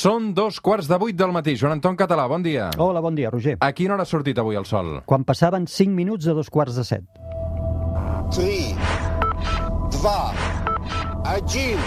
Són 0.00 0.30
dos 0.32 0.56
quarts 0.64 0.86
de 0.88 0.96
vuit 0.96 1.16
del 1.18 1.32
matí. 1.34 1.52
Joan 1.60 1.74
Anton 1.74 1.96
Català, 1.98 2.24
bon 2.30 2.40
dia. 2.40 2.70
Hola, 2.80 3.02
bon 3.04 3.12
dia, 3.18 3.28
Roger. 3.28 3.58
A 3.60 3.68
quina 3.76 3.92
hora 3.92 4.06
ha 4.06 4.08
sortit 4.08 4.38
avui 4.40 4.56
el 4.56 4.64
sol? 4.64 5.02
Quan 5.04 5.26
passaven 5.28 5.66
5 5.68 5.92
minuts 5.92 6.24
de 6.24 6.32
dos 6.38 6.48
quarts 6.48 6.78
de 6.80 6.84
set. 6.88 7.04
3, 8.32 8.72
2, 10.00 10.40
1, 11.36 11.84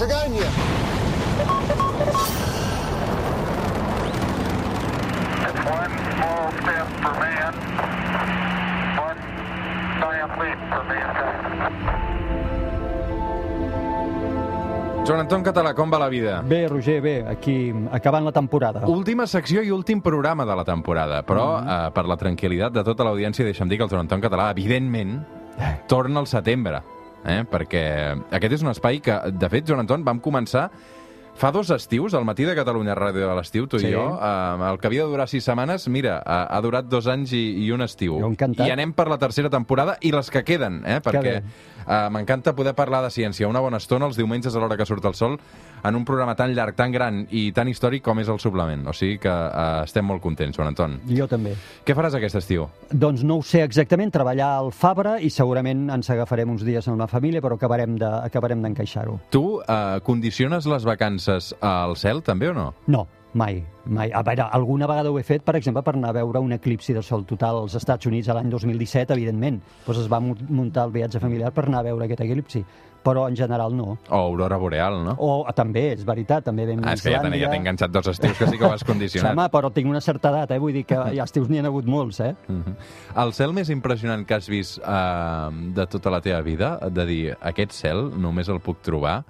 seganya! 0.00 0.50
One 5.66 5.94
small 6.10 6.50
step 6.58 6.88
for 7.04 7.14
man, 7.22 7.54
one 8.98 9.20
giant 10.02 10.34
leap 10.42 10.58
for 10.74 10.84
mankind. 10.90 11.85
Joan 15.06 15.20
Anton 15.22 15.44
Català, 15.46 15.70
com 15.78 15.86
va 15.86 16.00
la 16.02 16.08
vida? 16.10 16.40
Bé, 16.42 16.64
Roger, 16.66 16.96
bé, 17.00 17.12
aquí 17.30 17.70
acabant 17.94 18.24
la 18.26 18.32
temporada. 18.34 18.82
Última 18.90 19.28
secció 19.30 19.62
i 19.62 19.70
últim 19.70 20.00
programa 20.02 20.42
de 20.48 20.56
la 20.58 20.64
temporada, 20.66 21.20
però 21.22 21.44
eh, 21.60 21.76
per 21.94 22.08
la 22.10 22.16
tranquil·litat 22.18 22.74
de 22.74 22.82
tota 22.82 23.06
l'audiència 23.06 23.46
deixa'm 23.46 23.70
dir 23.70 23.78
que 23.78 23.86
el 23.86 23.92
Joan 23.92 24.02
Anton 24.08 24.24
Català, 24.24 24.50
evidentment, 24.50 25.20
torna 25.86 26.18
al 26.24 26.26
setembre, 26.26 26.82
eh? 27.22 27.44
perquè 27.46 27.86
aquest 28.34 28.58
és 28.58 28.66
un 28.66 28.72
espai 28.74 28.98
que, 28.98 29.20
de 29.30 29.52
fet, 29.52 29.68
Joan 29.70 29.84
Anton, 29.86 30.02
vam 30.06 30.18
començar 30.24 30.66
fa 31.36 31.50
dos 31.52 31.68
estius, 31.70 32.14
al 32.16 32.24
matí 32.24 32.46
de 32.48 32.54
Catalunya 32.56 32.94
Ràdio 32.96 33.28
de 33.28 33.34
l'estiu, 33.36 33.66
tu 33.68 33.78
Sí. 33.78 33.90
i 33.90 33.92
jo, 33.92 34.08
eh, 34.16 34.70
el 34.72 34.78
que 34.80 34.88
havia 34.88 35.04
de 35.04 35.10
durar 35.12 35.28
sis 35.28 35.44
setmanes, 35.44 35.86
mira, 35.86 36.22
ha, 36.24 36.46
ha 36.50 36.60
durat 36.64 36.86
dos 36.88 37.06
anys 37.06 37.30
i, 37.36 37.44
i 37.62 37.70
un 37.70 37.82
estiu. 37.84 38.18
I 38.40 38.70
anem 38.72 38.94
per 38.96 39.06
la 39.12 39.18
tercera 39.18 39.50
temporada 39.52 39.98
i 40.00 40.10
les 40.16 40.30
que 40.32 40.42
queden, 40.42 40.82
eh? 40.86 40.98
perquè 41.04 41.22
bé. 41.22 41.42
Eh, 41.86 42.08
m'encanta 42.10 42.54
poder 42.54 42.74
parlar 42.74 43.02
de 43.04 43.10
ciència 43.10 43.48
una 43.48 43.60
bona 43.60 43.78
estona 43.78 44.06
els 44.06 44.16
diumenges 44.16 44.54
a 44.54 44.60
l'hora 44.60 44.76
que 44.76 44.86
surt 44.86 45.04
el 45.04 45.14
sol 45.14 45.38
en 45.86 45.94
un 45.94 46.04
programa 46.04 46.34
tan 46.34 46.54
llarg, 46.54 46.74
tan 46.74 46.90
gran 46.90 47.26
i 47.30 47.52
tan 47.52 47.68
històric 47.68 48.02
com 48.02 48.18
és 48.18 48.28
el 48.28 48.40
suplement. 48.42 48.86
O 48.88 48.92
sigui 48.96 49.18
que 49.22 49.30
eh, 49.30 49.82
estem 49.84 50.04
molt 50.04 50.22
contents, 50.22 50.56
Joan 50.56 50.72
Anton. 50.72 50.98
Jo 51.14 51.28
també. 51.30 51.54
Què 51.86 51.94
faràs 51.94 52.16
aquest 52.18 52.36
estiu? 52.40 52.66
Doncs 52.90 53.22
no 53.22 53.36
ho 53.38 53.42
sé 53.46 53.62
exactament, 53.62 54.10
treballar 54.14 54.48
al 54.58 54.72
Fabra 54.72 55.18
i 55.20 55.30
segurament 55.30 55.88
ens 55.94 56.10
agafarem 56.10 56.50
uns 56.50 56.64
dies 56.66 56.88
amb 56.88 56.98
la 57.00 57.06
família, 57.06 57.40
però 57.44 57.54
acabarem 57.54 57.96
de- 58.00 58.14
acabarem 58.26 58.62
d'encaixar-ho. 58.62 59.20
Tu 59.30 59.44
eh, 59.62 60.00
condiciones 60.02 60.66
les 60.66 60.84
vacances 60.84 61.54
al 61.60 61.96
cel, 61.96 62.22
també, 62.22 62.48
o 62.50 62.54
no? 62.54 62.72
No, 62.88 63.06
mai, 63.36 63.58
mai. 63.84 64.08
A 64.16 64.22
veure, 64.24 64.46
alguna 64.56 64.86
vegada 64.88 65.10
ho 65.12 65.18
he 65.20 65.22
fet, 65.28 65.42
per 65.44 65.56
exemple, 65.58 65.82
per 65.84 65.92
anar 65.98 66.08
a 66.14 66.16
veure 66.16 66.40
un 66.40 66.52
eclipsi 66.56 66.94
de 66.96 67.02
sol 67.04 67.26
total 67.28 67.58
als 67.60 67.74
Estats 67.76 68.08
Units 68.08 68.30
a 68.32 68.34
l'any 68.38 68.48
2017, 68.50 69.12
evidentment. 69.12 69.60
Doncs 69.86 70.00
es 70.06 70.08
va 70.12 70.20
mu- 70.24 70.36
muntar 70.48 70.86
el 70.88 70.94
viatge 70.94 71.20
familiar 71.20 71.52
per 71.52 71.66
anar 71.68 71.82
a 71.84 71.88
veure 71.90 72.06
aquest 72.08 72.22
eclipsi, 72.24 72.62
però 73.06 73.26
en 73.28 73.36
general 73.36 73.76
no. 73.76 73.98
O 74.08 74.16
aurora 74.16 74.56
boreal, 74.58 74.96
no? 75.04 75.14
O 75.20 75.44
ah, 75.46 75.52
també, 75.54 75.92
és 75.92 76.02
veritat, 76.08 76.44
també 76.48 76.64
vam 76.66 76.80
Ah, 76.88 76.94
és 76.96 77.02
que 77.04 77.12
ja 77.12 77.20
t'he 77.22 77.38
ja 77.38 77.52
enganxat 77.54 77.92
dos 77.92 78.08
estius 78.14 78.38
que 78.38 78.48
sí 78.48 78.56
que 78.58 78.64
ho 78.64 78.72
has 78.72 78.82
condicionat. 78.84 79.32
home, 79.36 79.46
però 79.52 79.70
tinc 79.72 79.86
una 79.92 80.00
certa 80.00 80.30
edat, 80.32 80.50
eh? 80.56 80.58
vull 80.58 80.72
dir 80.72 80.84
que 80.88 80.96
ja 81.20 81.24
estius 81.28 81.48
n'hi 81.52 81.60
ha 81.60 81.66
hagut 81.68 81.84
molts, 81.86 82.18
eh? 82.20 82.34
Mhm. 82.48 82.74
El 83.22 83.32
cel 83.36 83.52
més 83.52 83.68
impressionant 83.70 84.24
que 84.26 84.34
has 84.34 84.48
vist 84.48 84.80
eh, 84.80 85.50
de 85.76 85.86
tota 85.86 86.10
la 86.10 86.20
teva 86.20 86.40
vida, 86.40 86.78
de 86.90 87.06
dir, 87.06 87.36
aquest 87.40 87.72
cel 87.72 88.10
només 88.18 88.48
el 88.48 88.58
puc 88.60 88.80
trobar 88.82 89.22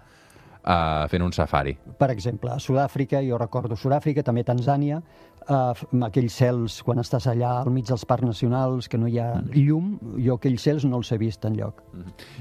eh, 0.67 1.07
fent 1.11 1.25
un 1.25 1.33
safari. 1.33 1.77
Per 1.99 2.11
exemple, 2.11 2.51
a 2.53 2.59
Sud-àfrica, 2.63 3.23
jo 3.25 3.39
recordo 3.39 3.77
Sud-àfrica, 3.79 4.25
també 4.27 4.45
Tanzània, 4.45 5.01
eh, 5.47 5.55
amb 5.55 6.09
aquells 6.09 6.37
cels, 6.41 6.81
quan 6.87 7.01
estàs 7.03 7.29
allà 7.31 7.57
al 7.63 7.71
mig 7.75 7.87
dels 7.89 8.05
parcs 8.05 8.27
nacionals, 8.27 8.89
que 8.89 8.99
no 8.99 9.09
hi 9.09 9.19
ha 9.23 9.31
llum, 9.55 9.97
jo 10.19 10.37
aquells 10.37 10.67
cels 10.69 10.85
no 10.89 11.01
els 11.01 11.13
he 11.13 11.21
vist 11.23 11.45
enlloc. 11.49 11.83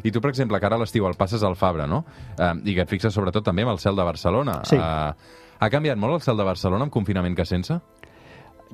I 0.03 0.11
tu, 0.11 0.21
per 0.21 0.33
exemple, 0.33 0.59
que 0.59 0.69
ara 0.69 0.79
a 0.79 0.83
l'estiu 0.83 1.07
el 1.07 1.17
passes 1.19 1.43
al 1.43 1.55
Fabra, 1.55 1.87
no? 1.87 2.03
Eh, 2.37 2.53
I 2.65 2.75
que 2.75 2.85
et 2.85 2.91
fixes 2.91 3.13
sobretot 3.13 3.45
també 3.45 3.65
amb 3.65 3.75
el 3.75 3.81
cel 3.83 3.95
de 3.95 4.07
Barcelona. 4.07 4.61
Sí. 4.65 4.77
Eh, 4.77 5.41
ha 5.55 5.69
canviat 5.71 5.97
molt 5.97 6.17
el 6.17 6.23
cel 6.25 6.37
de 6.37 6.43
Barcelona 6.43 6.83
amb 6.87 6.91
confinament 6.93 7.35
que 7.37 7.45
sense? 7.47 7.77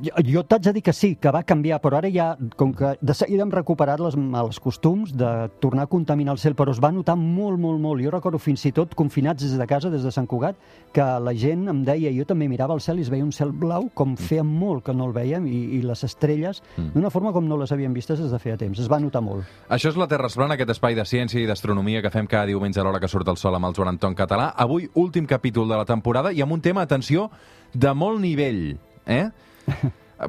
Jo, 0.01 0.13
jo 0.25 0.41
t'haig 0.47 0.63
de 0.65 0.73
dir 0.73 0.81
que 0.81 0.93
sí, 0.93 1.11
que 1.21 1.31
va 1.33 1.43
canviar, 1.45 1.77
però 1.81 1.99
ara 1.99 2.09
ja, 2.09 2.31
com 2.57 2.71
que 2.73 2.95
de 3.01 3.13
seguida 3.13 3.43
hem 3.45 3.51
recuperat 3.53 4.01
les 4.01 4.15
mals 4.17 4.57
costums 4.59 5.11
de 5.13 5.29
tornar 5.61 5.85
a 5.85 5.91
contaminar 5.91 6.33
el 6.33 6.39
cel, 6.41 6.55
però 6.57 6.73
es 6.73 6.79
va 6.81 6.89
notar 6.93 7.15
molt, 7.19 7.59
molt, 7.61 7.77
molt. 7.81 8.01
Jo 8.01 8.13
recordo 8.13 8.39
fins 8.41 8.63
i 8.65 8.71
tot 8.73 8.95
confinats 8.97 9.43
des 9.45 9.53
de 9.59 9.67
casa, 9.69 9.91
des 9.93 10.01
de 10.01 10.11
Sant 10.13 10.25
Cugat, 10.29 10.57
que 10.95 11.05
la 11.21 11.33
gent 11.37 11.67
em 11.69 11.83
deia, 11.85 12.09
jo 12.15 12.25
també 12.25 12.47
mirava 12.49 12.73
el 12.73 12.81
cel 12.81 12.97
i 12.97 13.05
es 13.05 13.11
veia 13.13 13.25
un 13.25 13.33
cel 13.35 13.53
blau, 13.53 13.91
com 13.93 14.15
feia 14.17 14.45
molt 14.47 14.87
que 14.87 14.95
no 14.97 15.09
el 15.09 15.13
veiem, 15.13 15.45
i, 15.45 15.61
i 15.77 15.81
les 15.85 16.03
estrelles, 16.07 16.63
d'una 16.95 17.13
forma 17.13 17.33
com 17.35 17.45
no 17.45 17.59
les 17.61 17.71
havíem 17.71 17.93
vistes 17.93 18.19
des 18.19 18.33
de 18.33 18.41
feia 18.41 18.57
temps. 18.57 18.81
Es 18.81 18.89
va 18.89 18.99
notar 18.99 19.21
molt. 19.21 19.45
Això 19.69 19.93
és 19.93 19.99
la 19.99 20.09
Terra 20.09 20.31
es 20.31 20.39
plana, 20.39 20.57
aquest 20.57 20.73
espai 20.73 20.97
de 20.97 21.05
ciència 21.05 21.41
i 21.43 21.45
d'astronomia 21.49 22.01
que 22.01 22.13
fem 22.13 22.29
cada 22.31 22.49
diumenge 22.49 22.81
a 22.81 22.87
l'hora 22.87 22.99
que 22.99 23.11
surt 23.11 23.29
el 23.29 23.37
sol 23.37 23.55
amb 23.59 23.69
el 23.69 23.77
Joan 23.77 23.93
Anton 23.93 24.17
Català. 24.17 24.51
Avui, 24.57 24.89
últim 24.95 25.29
capítol 25.29 25.69
de 25.69 25.77
la 25.77 25.85
temporada 25.85 26.33
i 26.33 26.41
amb 26.41 26.57
un 26.57 26.65
tema, 26.65 26.81
atenció, 26.81 27.29
de 27.73 27.93
molt 27.93 28.21
nivell. 28.23 28.79
Eh? 29.05 29.29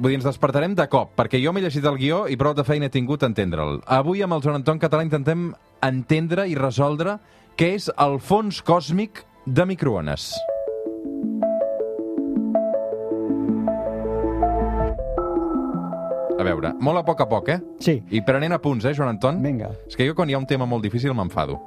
Vull 0.00 0.14
dir, 0.14 0.18
ens 0.22 0.24
despertarem 0.24 0.72
de 0.76 0.86
cop, 0.88 1.10
perquè 1.18 1.36
jo 1.42 1.52
m'he 1.52 1.60
llegit 1.60 1.84
el 1.84 1.98
guió 2.00 2.22
i 2.32 2.38
prou 2.40 2.54
de 2.56 2.64
feina 2.64 2.88
he 2.88 2.92
tingut 2.92 3.22
a 3.22 3.28
entendre'l. 3.28 3.82
Avui, 3.84 4.22
amb 4.24 4.38
el 4.38 4.40
Joan 4.44 4.62
Anton 4.62 4.80
Català, 4.80 5.04
intentem 5.04 5.50
entendre 5.84 6.46
i 6.48 6.56
resoldre 6.56 7.18
què 7.60 7.74
és 7.76 7.90
el 8.00 8.16
fons 8.24 8.62
còsmic 8.64 9.26
de 9.44 9.66
microones. 9.68 10.30
A 16.40 16.44
veure, 16.46 16.72
molt 16.80 16.98
a 16.98 17.04
poc 17.06 17.20
a 17.22 17.28
poc, 17.28 17.52
eh? 17.52 17.60
Sí, 17.84 17.98
I 18.10 18.22
prenent 18.26 18.56
apunts, 18.56 18.86
eh, 18.88 18.94
Joan 18.96 19.12
Anton? 19.12 19.42
vinga. 19.44 19.68
És 19.86 19.94
que 19.94 20.08
jo 20.08 20.14
quan 20.16 20.30
hi 20.30 20.34
ha 20.34 20.40
un 20.40 20.48
tema 20.48 20.66
molt 20.66 20.82
difícil 20.82 21.12
m'enfado. 21.14 21.60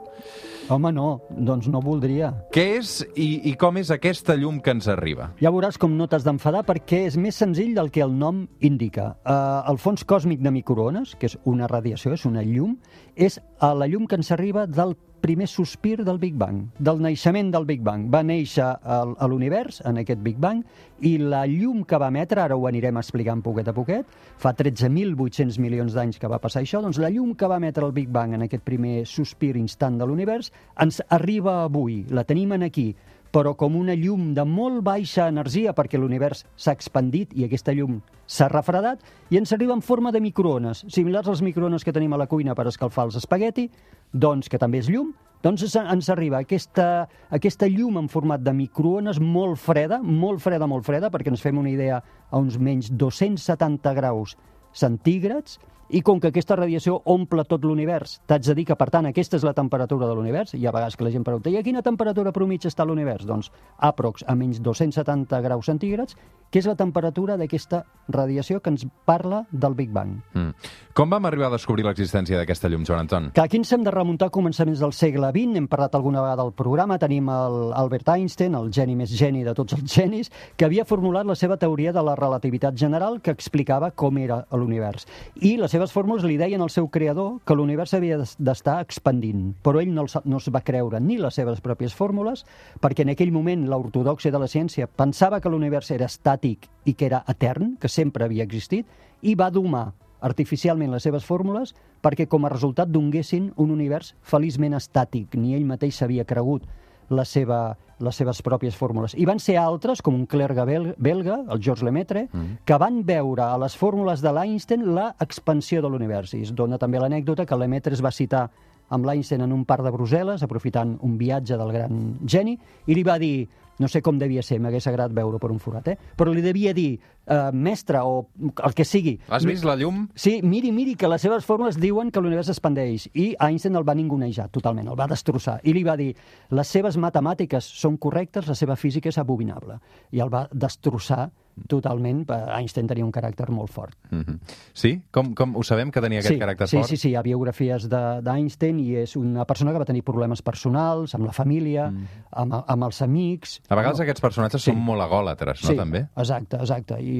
Home, 0.65 0.89
no, 0.89 1.19
doncs 1.29 1.67
no 1.69 1.77
voldria. 1.85 2.31
Què 2.53 2.63
és 2.79 2.95
i, 3.13 3.51
i 3.51 3.53
com 3.61 3.77
és 3.77 3.91
aquesta 3.93 4.33
llum 4.39 4.57
que 4.65 4.73
ens 4.73 4.87
arriba? 4.89 5.27
Ja 5.37 5.51
veuràs 5.53 5.77
com 5.77 5.93
no 5.93 6.07
t'has 6.09 6.25
d'enfadar 6.25 6.63
perquè 6.65 7.03
és 7.05 7.19
més 7.21 7.37
senzill 7.37 7.75
del 7.77 7.91
que 7.93 8.01
el 8.01 8.15
nom 8.17 8.39
indica. 8.65 9.11
Uh, 9.21 9.61
el 9.69 9.77
fons 9.77 10.01
còsmic 10.09 10.41
de 10.41 10.49
microones, 10.55 11.13
que 11.21 11.29
és 11.29 11.37
una 11.45 11.69
radiació, 11.69 12.15
és 12.17 12.25
una 12.25 12.41
llum, 12.41 12.79
és 13.13 13.37
uh, 13.37 13.75
la 13.77 13.85
llum 13.85 14.09
que 14.09 14.17
ens 14.17 14.33
arriba 14.33 14.65
del 14.65 14.97
primer 15.25 15.47
sospir 15.47 16.03
del 16.05 16.19
Big 16.21 16.35
Bang, 16.37 16.67
del 16.77 16.99
naixement 17.01 17.47
del 17.49 17.65
Big 17.65 17.81
Bang. 17.81 18.03
Va 18.13 18.21
néixer 18.21 18.61
a 18.61 19.25
l'univers, 19.25 19.79
en 19.89 19.97
aquest 19.97 20.21
Big 20.21 20.37
Bang, 20.37 20.59
i 21.01 21.15
la 21.17 21.47
llum 21.49 21.81
que 21.81 21.97
va 21.97 22.11
emetre, 22.13 22.43
ara 22.43 22.53
ho 22.53 22.67
anirem 22.69 22.99
explicant 23.01 23.41
poquet 23.41 23.71
a 23.71 23.73
poquet, 23.73 24.05
fa 24.37 24.53
13.800 24.53 25.57
milions 25.63 25.97
d'anys 25.97 26.21
que 26.21 26.29
va 26.29 26.37
passar 26.43 26.61
això, 26.61 26.83
doncs 26.85 27.01
la 27.01 27.09
llum 27.09 27.33
que 27.33 27.49
va 27.49 27.57
emetre 27.57 27.87
el 27.89 27.95
Big 27.97 28.13
Bang 28.13 28.37
en 28.37 28.45
aquest 28.45 28.61
primer 28.69 28.99
sospir 29.09 29.55
instant 29.57 29.97
de 29.97 30.05
l'univers 30.05 30.51
ens 30.85 31.01
arriba 31.09 31.63
avui, 31.63 32.03
la 32.13 32.27
tenim 32.29 32.53
en 32.53 32.69
aquí, 32.69 32.91
però 33.35 33.51
com 33.59 33.73
una 33.75 33.97
llum 33.99 34.29
de 34.31 34.45
molt 34.47 34.79
baixa 34.85 35.25
energia 35.27 35.73
perquè 35.75 35.99
l'univers 35.99 36.45
s'ha 36.55 36.71
expandit 36.71 37.33
i 37.35 37.43
aquesta 37.43 37.73
llum 37.75 37.97
s'ha 38.25 38.47
refredat 38.47 39.01
i 39.29 39.35
ens 39.41 39.51
arriba 39.51 39.75
en 39.75 39.83
forma 39.83 40.13
de 40.15 40.21
microones, 40.23 40.85
similars 40.87 41.27
als 41.27 41.41
microones 41.43 41.83
que 41.83 41.91
tenim 41.91 42.13
a 42.15 42.21
la 42.21 42.29
cuina 42.31 42.55
per 42.55 42.69
escalfar 42.71 43.09
els 43.09 43.19
espagueti, 43.19 43.67
doncs 44.15 44.47
que 44.49 44.59
també 44.61 44.79
és 44.79 44.87
llum, 44.89 45.11
doncs 45.43 45.61
ens- 45.67 45.75
arriba 46.09 46.39
aquesta, 46.41 47.05
aquesta 47.29 47.67
llum 47.69 47.99
en 47.99 48.07
format 48.09 48.41
de 48.41 48.53
microones 48.55 49.19
molt 49.21 49.59
freda, 49.61 49.99
molt 50.01 50.39
freda, 50.41 50.65
molt 50.71 50.87
freda, 50.87 51.11
perquè 51.13 51.29
ens 51.33 51.43
fem 51.43 51.59
una 51.61 51.69
idea 51.69 51.99
a 52.31 52.39
uns 52.39 52.55
menys 52.57 52.89
270 52.95 53.93
graus 53.99 54.37
centígrads, 54.73 55.59
i 55.89 56.01
com 56.01 56.19
que 56.19 56.31
aquesta 56.31 56.57
radiació 56.57 56.99
omple 57.05 57.45
tot 57.49 57.65
l'univers, 57.65 58.19
t'haig 58.25 58.47
de 58.47 58.55
dir 58.57 58.65
que, 58.71 58.77
per 58.79 58.89
tant, 58.93 59.05
aquesta 59.09 59.37
és 59.37 59.45
la 59.45 59.53
temperatura 59.53 60.07
de 60.09 60.15
l'univers, 60.17 60.55
i 60.57 60.65
ha 60.65 60.73
vegades 60.73 60.97
que 60.97 61.05
la 61.05 61.13
gent 61.13 61.25
pregunta, 61.27 61.51
i 61.51 61.59
a 61.59 61.65
quina 61.65 61.83
temperatura 61.85 62.33
promig 62.35 62.65
està 62.65 62.85
l'univers? 62.87 63.25
Doncs 63.27 63.51
aprox 63.77 64.25
a 64.27 64.35
menys 64.35 64.61
270 64.65 65.41
graus 65.45 65.69
centígrads, 65.69 66.17
que 66.49 66.61
és 66.61 66.67
la 66.69 66.77
temperatura 66.79 67.35
d'aquesta 67.35 67.81
radiació 68.07 68.61
que 68.63 68.71
ens 68.71 68.85
parla 69.05 69.41
del 69.51 69.73
Big 69.75 69.89
Bang. 69.91 70.21
Mm. 70.33 70.53
Com 70.95 71.11
vam 71.11 71.25
arribar 71.27 71.49
a 71.49 71.55
descobrir 71.57 71.83
l'existència 71.83 72.37
d'aquesta 72.39 72.69
llum, 72.71 72.85
Joan 72.87 73.03
Anton? 73.03 73.29
Que 73.35 73.43
aquí 73.43 73.59
ens 73.59 73.73
hem 73.75 73.83
de 73.83 73.91
remuntar 73.91 74.29
a 74.29 74.33
començaments 74.33 74.79
del 74.79 74.93
segle 74.95 75.33
XX, 75.35 75.57
hem 75.59 75.67
parlat 75.67 75.97
alguna 75.97 76.23
vegada 76.23 76.45
al 76.45 76.53
programa, 76.55 76.99
tenim 77.01 77.27
el 77.33 77.73
Albert 77.75 78.13
Einstein, 78.15 78.55
el 78.55 78.71
geni 78.71 78.95
més 78.95 79.11
geni 79.11 79.43
de 79.43 79.55
tots 79.57 79.75
els 79.75 79.89
genis, 79.91 80.31
que 80.55 80.69
havia 80.69 80.85
formulat 80.87 81.27
la 81.27 81.35
seva 81.35 81.57
teoria 81.59 81.91
de 81.91 82.05
la 82.05 82.15
relativitat 82.15 82.77
general 82.79 83.19
que 83.21 83.35
explicava 83.35 83.91
com 83.91 84.17
era 84.21 84.45
l'univers. 84.55 85.09
I 85.41 85.57
les 85.59 85.74
seves 85.75 85.91
fórmules 85.91 86.23
li 86.23 86.37
deien 86.39 86.61
al 86.63 86.71
seu 86.71 86.87
creador 86.87 87.41
que 87.45 87.55
l'univers 87.57 87.93
havia 87.97 88.15
d'es- 88.17 88.37
d'estar 88.39 88.77
expandint, 88.85 89.49
però 89.61 89.81
ell 89.81 89.91
no, 89.93 90.05
els, 90.05 90.15
no 90.23 90.39
es 90.39 90.47
va 90.53 90.61
creure 90.63 91.01
ni 91.03 91.17
les 91.19 91.35
seves 91.35 91.59
pròpies 91.61 91.93
fórmules, 91.93 92.45
perquè 92.79 93.03
en 93.03 93.11
aquell 93.11 93.33
moment 93.35 93.67
l'ortodoxia 93.67 94.31
de 94.31 94.39
la 94.39 94.47
ciència 94.47 94.87
pensava 94.87 95.41
que 95.43 95.51
l'univers 95.51 95.91
era 95.91 96.07
estàtic 96.07 96.69
i 96.85 96.93
que 96.95 97.09
era 97.11 97.23
etern, 97.27 97.75
que 97.81 97.91
sempre 97.91 98.23
havia 98.25 98.47
existit, 98.47 98.87
i 99.21 99.35
va 99.35 99.51
domar 99.51 99.91
artificialment 100.25 100.93
les 100.95 101.03
seves 101.03 101.25
fórmules 101.27 101.75
perquè 102.01 102.25
com 102.31 102.45
a 102.45 102.49
resultat 102.49 102.89
donguessin 102.89 103.51
un 103.57 103.69
univers 103.71 104.15
feliçment 104.23 104.73
estàtic. 104.73 105.35
Ni 105.35 105.53
ell 105.57 105.67
mateix 105.67 105.99
s'havia 105.99 106.25
cregut 106.25 106.63
la 107.09 107.25
seva, 107.25 107.77
les 107.99 108.15
seves 108.15 108.41
pròpies 108.45 108.75
fórmules. 108.75 109.15
I 109.17 109.25
van 109.27 109.39
ser 109.39 109.57
altres, 109.61 110.01
com 110.05 110.15
un 110.17 110.25
clergue 110.29 110.65
bel, 110.67 110.91
belga, 110.97 111.41
el 111.49 111.61
Georges 111.61 111.85
Lemaitre, 111.85 112.27
mm. 112.31 112.61
que 112.65 112.79
van 112.81 113.03
veure 113.05 113.49
a 113.49 113.57
les 113.61 113.75
fórmules 113.77 114.23
de 114.23 114.33
l'Einstein 114.35 114.87
la 114.95 115.11
expansió 115.19 115.81
de 115.81 115.91
l'univers. 115.91 116.33
I 116.33 116.45
es 116.47 116.55
dona 116.55 116.79
també 116.81 117.01
l'anècdota 117.01 117.45
que 117.45 117.59
Lemaitre 117.59 117.93
es 117.95 118.03
va 118.03 118.13
citar 118.15 118.47
amb 118.89 119.05
l'Einstein 119.05 119.41
en 119.41 119.53
un 119.53 119.65
parc 119.65 119.85
de 119.85 119.93
Brussel·les, 119.93 120.43
aprofitant 120.45 120.97
un 121.03 121.17
viatge 121.17 121.57
del 121.57 121.71
gran 121.73 122.01
geni, 122.25 122.57
i 122.85 122.97
li 122.97 123.05
va 123.05 123.17
dir 123.21 123.47
no 123.79 123.89
sé 123.91 124.01
com 124.01 124.19
devia 124.19 124.43
ser, 124.45 124.59
m'hagués 124.63 124.85
agradat 124.87 125.11
veure 125.15 125.39
per 125.41 125.49
un 125.51 125.59
forat, 125.59 125.89
eh? 125.91 125.97
però 126.15 126.31
li 126.31 126.43
devia 126.43 126.71
dir, 126.73 126.95
eh, 127.27 127.51
mestre, 127.53 127.99
o 128.01 128.27
el 128.63 128.73
que 128.73 128.85
sigui... 128.85 129.19
Has 129.29 129.45
vist 129.45 129.65
la 129.65 129.75
llum? 129.75 130.07
Sí, 130.15 130.41
miri, 130.43 130.71
miri, 130.71 130.95
que 130.95 131.07
les 131.07 131.21
seves 131.21 131.45
fórmules 131.45 131.79
diuen 131.81 132.11
que 132.11 132.21
l'univers 132.21 132.49
expandeix. 132.49 133.09
I 133.13 133.35
Einstein 133.39 133.75
el 133.75 133.87
va 133.87 133.95
ningunejar 133.95 134.49
totalment, 134.49 134.87
el 134.87 134.99
va 134.99 135.07
destrossar. 135.07 135.59
I 135.63 135.73
li 135.73 135.83
va 135.83 135.97
dir, 135.97 136.13
les 136.51 136.67
seves 136.67 136.97
matemàtiques 136.97 137.65
són 137.81 137.97
correctes, 137.97 138.47
la 138.47 138.55
seva 138.55 138.75
física 138.75 139.09
és 139.09 139.17
abominable. 139.17 139.79
I 140.11 140.19
el 140.21 140.29
va 140.33 140.47
destrossar 140.51 141.29
totalment. 141.71 142.25
Einstein 142.51 142.87
tenia 142.89 143.05
un 143.05 143.13
caràcter 143.15 143.47
molt 143.49 143.71
fort. 143.71 143.95
Mm 144.11 144.21
-hmm. 144.21 144.39
Sí? 144.73 145.01
Com, 145.11 145.33
com 145.33 145.55
ho 145.55 145.63
sabem, 145.63 145.89
que 145.91 146.01
tenia 146.01 146.19
aquest 146.19 146.33
sí, 146.35 146.39
caràcter 146.39 146.67
sí, 146.67 146.77
fort? 146.77 146.89
Sí, 146.89 146.97
sí, 146.97 147.09
hi 147.09 147.15
ha 147.15 147.21
biografies 147.21 147.87
de- 147.89 148.21
d'Einstein 148.21 148.79
i 148.79 148.95
és 148.95 149.15
una 149.15 149.45
persona 149.45 149.71
que 149.71 149.79
va 149.79 149.85
tenir 149.85 150.03
problemes 150.03 150.41
personals, 150.41 151.15
amb 151.15 151.25
la 151.25 151.31
família, 151.31 151.89
mm. 151.91 152.07
amb, 152.31 152.53
amb 152.67 152.83
els 152.83 153.01
amics... 153.01 153.61
A 153.69 153.75
vegades 153.75 153.99
no? 153.99 154.03
aquests 154.03 154.21
personatges 154.21 154.61
Sí. 154.63 154.71
són 154.71 154.79
molt 154.81 155.01
agòlatres, 155.01 155.63
no, 155.63 155.69
sí, 155.69 155.75
també? 155.75 156.07
exacte, 156.15 156.57
exacte. 156.57 157.01
I 157.01 157.14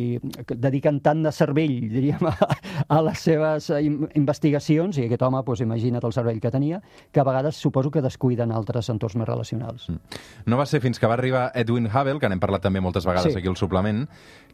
dediquen 0.48 1.00
tant 1.06 1.24
de 1.26 1.32
cervell, 1.36 1.76
diríem, 1.96 2.24
a, 2.30 2.36
a 2.88 3.02
les 3.06 3.20
seves 3.26 3.70
eh, 3.74 3.82
in- 3.88 4.08
investigacions, 4.20 4.98
i 5.00 5.08
aquest 5.08 5.22
home, 5.26 5.42
doncs, 5.46 5.64
imagina't 5.66 6.06
el 6.08 6.14
cervell 6.16 6.40
que 6.44 6.52
tenia, 6.54 6.82
que 7.12 7.22
a 7.22 7.28
vegades 7.28 7.56
suposo 7.62 7.92
que 7.92 8.04
descuiden 8.06 8.52
altres 8.56 8.90
entorns 8.94 9.16
més 9.20 9.28
relacionals. 9.30 9.90
Mm. 9.90 10.22
No 10.52 10.58
va 10.62 10.66
ser 10.70 10.82
fins 10.84 11.00
que 11.00 11.08
va 11.10 11.16
arribar 11.18 11.50
Edwin 11.56 11.88
Hubble, 11.92 12.20
que 12.22 12.30
n'hem 12.32 12.42
parlat 12.44 12.64
també 12.68 12.82
moltes 12.84 13.06
vegades 13.08 13.34
Sí. 13.34 13.40
aquí 13.40 13.48
al 13.52 13.58
suplement, 13.58 14.06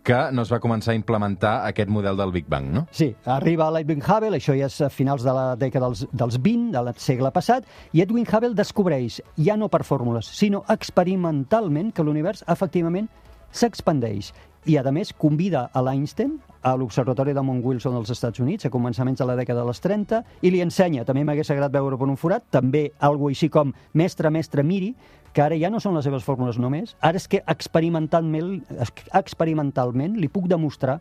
que 0.03 0.17
no 0.33 0.41
es 0.41 0.49
va 0.51 0.57
començar 0.59 0.93
a 0.93 0.97
implementar 0.97 1.65
aquest 1.67 1.89
model 1.94 2.17
del 2.17 2.31
Big 2.33 2.47
Bang, 2.49 2.71
no? 2.73 2.87
Sí, 2.89 3.11
arriba 3.29 3.67
l'Edwin 3.71 4.01
Hubble, 4.01 4.37
això 4.39 4.55
ja 4.57 4.65
és 4.65 4.79
a 4.81 4.89
finals 4.89 5.21
de 5.21 5.33
la 5.35 5.51
dècada 5.59 5.85
dels, 5.91 6.07
dels 6.11 6.39
20, 6.41 6.71
del 6.73 6.89
segle 6.97 7.29
passat, 7.35 7.67
i 7.94 8.01
Edwin 8.01 8.25
Hubble 8.25 8.55
descobreix, 8.57 9.19
ja 9.37 9.57
no 9.61 9.69
per 9.69 9.83
fórmules, 9.85 10.25
sinó 10.25 10.63
experimentalment, 10.73 11.91
que 11.94 12.03
l'univers 12.03 12.41
efectivament 12.49 13.09
s'expandeix. 13.51 14.31
I, 14.69 14.75
a 14.77 14.91
més, 14.93 15.09
convida 15.17 15.63
a 15.73 15.81
l'Einstein 15.81 16.35
a 16.61 16.75
l'Observatori 16.77 17.33
de 17.33 17.41
Mount 17.41 17.63
Wilson 17.65 17.95
dels 17.97 18.11
Estats 18.13 18.39
Units 18.43 18.67
a 18.67 18.69
començaments 18.69 19.17
de 19.17 19.25
la 19.25 19.33
dècada 19.39 19.63
dels 19.65 19.81
30 19.81 20.19
i 20.45 20.51
li 20.53 20.61
ensenya, 20.61 21.05
també 21.07 21.23
m'hagués 21.25 21.49
agradat 21.49 21.73
veure 21.79 21.97
per 21.97 22.05
un 22.05 22.19
forat, 22.19 22.45
també 22.53 22.91
algo 22.99 23.31
així 23.31 23.49
com 23.49 23.73
mestre, 23.97 24.29
mestre, 24.29 24.61
miri, 24.61 24.91
que 25.33 25.41
ara 25.41 25.57
ja 25.57 25.71
no 25.73 25.81
són 25.81 25.97
les 25.97 26.05
seves 26.05 26.27
fórmules 26.27 26.59
només, 26.61 26.93
ara 27.01 27.17
és 27.17 27.25
que 27.31 27.41
experimentalment, 27.49 28.59
experimentalment 29.17 30.19
li 30.21 30.29
puc 30.29 30.45
demostrar 30.51 30.99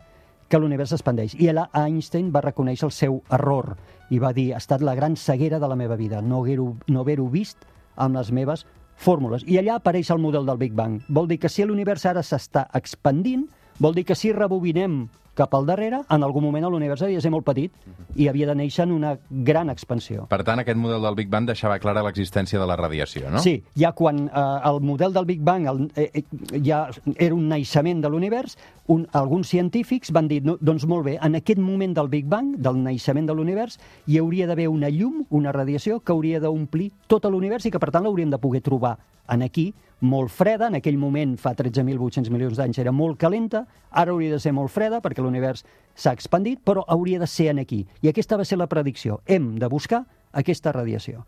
que 0.49 0.59
l'univers 0.59 0.95
s'expandeix. 0.95 1.37
I 1.37 1.51
allà 1.51 1.69
Einstein 1.77 2.33
va 2.33 2.41
reconèixer 2.41 2.89
el 2.89 2.95
seu 2.95 3.21
error 3.29 3.75
i 4.09 4.17
va 4.19 4.33
dir, 4.33 4.55
ha 4.55 4.59
estat 4.59 4.81
la 4.81 4.97
gran 4.97 5.13
ceguera 5.15 5.61
de 5.61 5.69
la 5.69 5.77
meva 5.77 5.95
vida, 6.01 6.21
no 6.21 6.41
haver-ho 6.41 6.73
no 6.89 7.05
haver 7.05 7.21
vist 7.29 7.69
amb 7.95 8.17
les 8.17 8.31
meves 8.33 8.65
fórmules. 9.01 9.45
I 9.49 9.57
allà 9.61 9.79
apareix 9.79 10.11
el 10.13 10.21
model 10.21 10.45
del 10.47 10.59
Big 10.61 10.75
Bang. 10.77 11.01
Vol 11.09 11.27
dir 11.31 11.39
que 11.41 11.49
si 11.49 11.65
l'univers 11.65 12.05
ara 12.09 12.23
s'està 12.25 12.67
expandint, 12.77 13.47
vol 13.81 13.97
dir 13.97 14.05
que 14.05 14.17
si 14.17 14.31
rebobinem 14.35 15.07
cap 15.37 15.53
al 15.55 15.65
darrere, 15.65 16.01
en 16.09 16.23
algun 16.23 16.43
moment 16.43 16.67
l'univers 16.71 17.01
havia 17.05 17.19
de 17.19 17.23
ser 17.23 17.31
molt 17.31 17.45
petit 17.47 17.71
i 18.19 18.27
havia 18.27 18.47
de 18.49 18.55
néixer 18.57 18.83
en 18.83 18.91
una 18.95 19.13
gran 19.29 19.71
expansió. 19.71 20.25
Per 20.31 20.41
tant, 20.47 20.59
aquest 20.61 20.79
model 20.79 21.03
del 21.07 21.17
Big 21.17 21.29
Bang 21.31 21.47
deixava 21.47 21.79
clara 21.79 22.03
l'existència 22.05 22.59
de 22.59 22.67
la 22.67 22.75
radiació, 22.79 23.29
no? 23.31 23.41
Sí, 23.43 23.55
ja 23.79 23.93
quan 23.97 24.25
eh, 24.27 24.45
el 24.69 24.81
model 24.85 25.15
del 25.15 25.27
Big 25.29 25.43
Bang 25.45 25.67
el, 25.71 25.85
eh, 25.95 26.09
eh, 26.13 26.61
ja 26.65 26.83
era 27.15 27.35
un 27.35 27.47
naixement 27.49 28.03
de 28.03 28.11
l'univers, 28.11 28.57
un, 28.91 29.07
alguns 29.17 29.51
científics 29.51 30.11
van 30.11 30.27
dir, 30.27 30.41
no, 30.45 30.57
doncs 30.59 30.85
molt 30.89 31.07
bé, 31.07 31.17
en 31.21 31.39
aquest 31.39 31.61
moment 31.61 31.95
del 31.95 32.11
Big 32.11 32.27
Bang, 32.29 32.57
del 32.59 32.81
naixement 32.83 33.29
de 33.29 33.37
l'univers, 33.37 33.79
hi 34.07 34.19
hauria 34.19 34.49
d'haver 34.49 34.67
una 34.71 34.91
llum, 34.91 35.23
una 35.29 35.55
radiació, 35.55 36.01
que 36.01 36.13
hauria 36.13 36.41
d'omplir 36.43 36.91
tot 37.07 37.25
l'univers 37.31 37.65
i 37.65 37.71
que, 37.71 37.79
per 37.79 37.91
tant, 37.93 38.03
l'hauríem 38.03 38.31
de 38.33 38.41
poder 38.41 38.63
trobar 38.65 38.97
en 39.31 39.45
aquí, 39.45 39.71
molt 40.01 40.33
freda, 40.33 40.67
en 40.67 40.79
aquell 40.79 40.97
moment, 40.97 41.37
fa 41.37 41.53
13.800 41.57 42.29
milions 42.33 42.57
d'anys, 42.57 42.79
era 42.81 42.91
molt 42.91 43.19
calenta, 43.21 43.65
ara 43.89 44.11
hauria 44.11 44.33
de 44.35 44.39
ser 44.41 44.53
molt 44.53 44.73
freda 44.73 45.01
perquè 45.01 45.21
l'univers 45.21 45.63
s'ha 45.95 46.13
expandit, 46.17 46.61
però 46.65 46.83
hauria 46.87 47.21
de 47.21 47.29
ser 47.29 47.51
en 47.53 47.61
aquí. 47.61 47.85
I 48.01 48.09
aquesta 48.09 48.37
va 48.37 48.45
ser 48.45 48.57
la 48.57 48.69
predicció. 48.69 49.21
Hem 49.25 49.55
de 49.61 49.69
buscar 49.69 50.05
aquesta 50.33 50.73
radiació. 50.73 51.25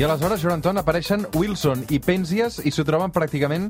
I 0.00 0.04
aleshores, 0.06 0.40
Joan 0.40 0.62
Anton, 0.62 0.78
apareixen 0.80 1.26
Wilson 1.36 1.82
i 1.92 1.98
Penzias 2.00 2.54
i 2.64 2.70
s'ho 2.72 2.86
troben 2.88 3.12
pràcticament 3.12 3.66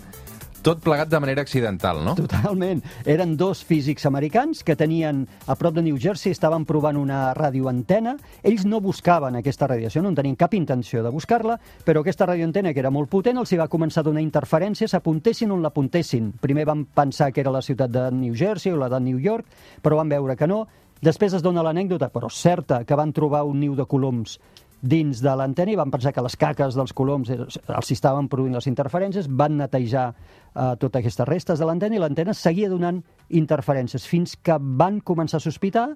tot 0.63 0.83
plegat 0.85 1.09
de 1.11 1.21
manera 1.21 1.43
accidental, 1.43 2.03
no? 2.05 2.15
Totalment. 2.19 2.83
Eren 3.09 3.37
dos 3.37 3.63
físics 3.65 4.07
americans 4.07 4.63
que 4.65 4.77
tenien, 4.77 5.27
a 5.47 5.57
prop 5.57 5.75
de 5.75 5.83
New 5.83 5.99
Jersey, 6.01 6.33
estaven 6.33 6.67
provant 6.69 6.99
una 7.01 7.33
radioantena. 7.35 8.17
Ells 8.43 8.67
no 8.69 8.81
buscaven 8.85 9.39
aquesta 9.41 9.69
radiació, 9.71 10.03
no 10.03 10.13
en 10.13 10.19
tenien 10.19 10.37
cap 10.37 10.55
intenció 10.55 11.05
de 11.05 11.13
buscar-la, 11.15 11.59
però 11.85 12.05
aquesta 12.05 12.29
radioantena, 12.29 12.75
que 12.75 12.83
era 12.85 12.93
molt 12.93 13.11
potent, 13.11 13.41
els 13.41 13.53
hi 13.53 13.61
va 13.61 13.71
començar 13.73 14.05
a 14.05 14.09
donar 14.11 14.25
interferències, 14.25 14.95
apuntessin 14.95 15.51
on 15.51 15.65
l'apuntessin. 15.65 16.33
Primer 16.41 16.69
van 16.69 16.85
pensar 16.85 17.33
que 17.33 17.41
era 17.45 17.55
la 17.55 17.63
ciutat 17.63 17.91
de 17.91 18.11
New 18.13 18.37
Jersey 18.37 18.73
o 18.73 18.81
la 18.81 18.91
de 18.93 19.01
New 19.01 19.19
York, 19.19 19.47
però 19.83 20.01
van 20.01 20.13
veure 20.13 20.37
que 20.37 20.49
no. 20.51 20.67
Després 21.01 21.33
es 21.33 21.43
dona 21.43 21.65
l'anècdota, 21.65 22.11
però 22.13 22.29
certa, 22.29 22.85
que 22.85 22.97
van 22.99 23.15
trobar 23.17 23.47
un 23.49 23.61
niu 23.61 23.73
de 23.75 23.87
coloms 23.89 24.37
dins 24.81 25.21
de 25.21 25.33
l'antena 25.37 25.73
i 25.73 25.79
van 25.79 25.93
pensar 25.93 26.13
que 26.17 26.25
les 26.25 26.37
caques 26.41 26.77
dels 26.77 26.95
coloms 26.97 27.31
eh, 27.31 27.39
els 27.41 27.93
estaven 27.93 28.29
produint 28.33 28.57
les 28.57 28.69
interferències, 28.71 29.29
van 29.29 29.59
netejar 29.61 30.07
eh, 30.11 30.75
totes 30.81 31.03
aquestes 31.03 31.29
restes 31.29 31.61
de 31.61 31.69
l'antena 31.69 31.97
i 31.97 32.03
l'antena 32.03 32.35
seguia 32.35 32.71
donant 32.73 33.03
interferències 33.29 34.09
fins 34.09 34.37
que 34.37 34.57
van 34.61 35.01
començar 35.01 35.41
a 35.41 35.45
sospitar 35.45 35.91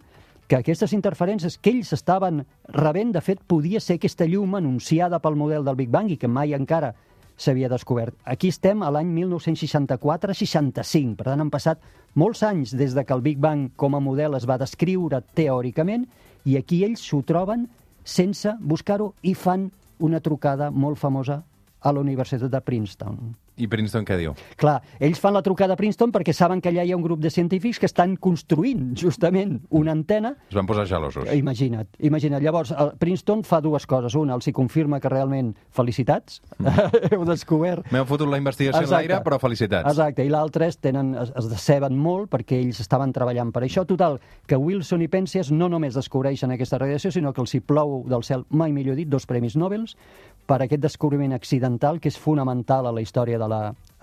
que 0.47 0.59
aquestes 0.59 0.93
interferències 0.93 1.57
que 1.57 1.73
ells 1.73 1.95
estaven 1.97 2.43
rebent, 2.69 3.15
de 3.15 3.23
fet, 3.25 3.41
podia 3.49 3.81
ser 3.81 3.97
aquesta 3.97 4.27
llum 4.29 4.59
anunciada 4.59 5.19
pel 5.25 5.39
model 5.41 5.65
del 5.65 5.79
Big 5.79 5.91
Bang 5.91 6.11
i 6.13 6.19
que 6.21 6.29
mai 6.29 6.53
encara 6.53 6.93
s'havia 7.37 7.71
descobert. 7.73 8.15
Aquí 8.25 8.49
estem 8.53 8.85
a 8.85 8.91
l'any 8.95 9.09
1964-65, 9.17 11.17
per 11.17 11.31
tant 11.31 11.43
han 11.43 11.51
passat 11.51 11.81
molts 12.15 12.45
anys 12.47 12.77
des 12.77 12.95
de 12.95 13.05
que 13.05 13.17
el 13.17 13.25
Big 13.25 13.41
Bang 13.43 13.73
com 13.77 13.97
a 13.97 14.03
model 14.05 14.37
es 14.39 14.47
va 14.47 14.61
descriure 14.61 15.25
teòricament 15.35 16.07
i 16.45 16.59
aquí 16.61 16.85
ells 16.85 17.03
s'ho 17.03 17.25
troben 17.27 17.67
sense 18.05 18.53
buscar-ho 18.61 19.15
i 19.23 19.35
fan 19.35 19.71
una 20.05 20.21
trucada 20.21 20.71
molt 20.71 21.01
famosa 21.01 21.41
a 21.81 21.93
la 21.93 22.01
Universitat 22.01 22.51
de 22.51 22.61
Princeton. 22.61 23.19
I 23.55 23.69
Princeton 23.71 24.03
què 24.07 24.17
diu? 24.19 24.33
Clar, 24.59 24.81
ells 24.99 25.21
fan 25.23 25.35
la 25.37 25.43
trucada 25.47 25.77
a 25.77 25.79
Princeton 25.79 26.11
perquè 26.15 26.35
saben 26.35 26.61
que 26.63 26.73
allà 26.73 26.83
hi 26.83 26.91
ha 26.91 26.97
un 26.99 27.05
grup 27.05 27.21
de 27.23 27.31
científics 27.31 27.79
que 27.79 27.87
estan 27.87 28.17
construint 28.19 28.95
justament 28.99 29.61
una 29.71 29.95
antena 29.95 30.35
Es 30.49 30.57
van 30.59 30.67
posar 30.67 30.87
gelosos. 30.91 31.29
Imagina't, 31.31 31.89
imagina't. 32.03 32.43
Llavors, 32.43 32.73
el 32.75 32.95
Princeton 32.99 33.45
fa 33.47 33.61
dues 33.63 33.87
coses. 33.87 34.17
Una, 34.19 34.35
els 34.35 34.49
hi 34.51 34.55
confirma 34.57 34.99
que 35.01 35.13
realment 35.13 35.53
felicitats, 35.75 36.41
heu 37.13 37.23
descobert... 37.29 37.87
M'heu 37.95 38.07
fotut 38.09 38.31
la 38.31 38.41
investigació 38.43 38.83
en 38.83 38.91
l'aire, 38.91 39.21
però 39.27 39.39
felicitats. 39.43 39.87
Exacte, 39.93 40.27
i 40.27 40.33
l'altre 40.33 40.69
és, 40.73 40.81
tenen, 40.83 41.15
es, 41.23 41.31
es 41.39 41.51
deceben 41.53 41.95
molt 42.01 42.33
perquè 42.35 42.59
ells 42.59 42.83
estaven 42.83 43.15
treballant 43.15 43.55
per 43.55 43.63
això. 43.69 43.87
Total, 43.87 44.19
que 44.51 44.59
Wilson 44.59 45.07
i 45.07 45.11
Penzias 45.13 45.53
no 45.55 45.71
només 45.71 45.95
descobreixen 45.95 46.55
aquesta 46.55 46.83
radiació, 46.83 47.15
sinó 47.15 47.33
que 47.33 47.45
els 47.45 47.55
hi 47.55 47.63
plou 47.63 48.01
del 48.11 48.27
cel, 48.27 48.47
mai 48.51 48.75
millor 48.75 48.99
dit, 48.99 49.11
dos 49.11 49.31
premis 49.31 49.55
Nobel 49.55 49.85
per 50.47 50.61
aquest 50.63 50.83
descobriment 50.83 51.33
accidental 51.33 52.01
que 52.01 52.11
és 52.13 52.21
fonamental 52.21 52.87
a 52.87 52.93
la 52.93 53.03
història 53.05 53.41
de 53.41 53.49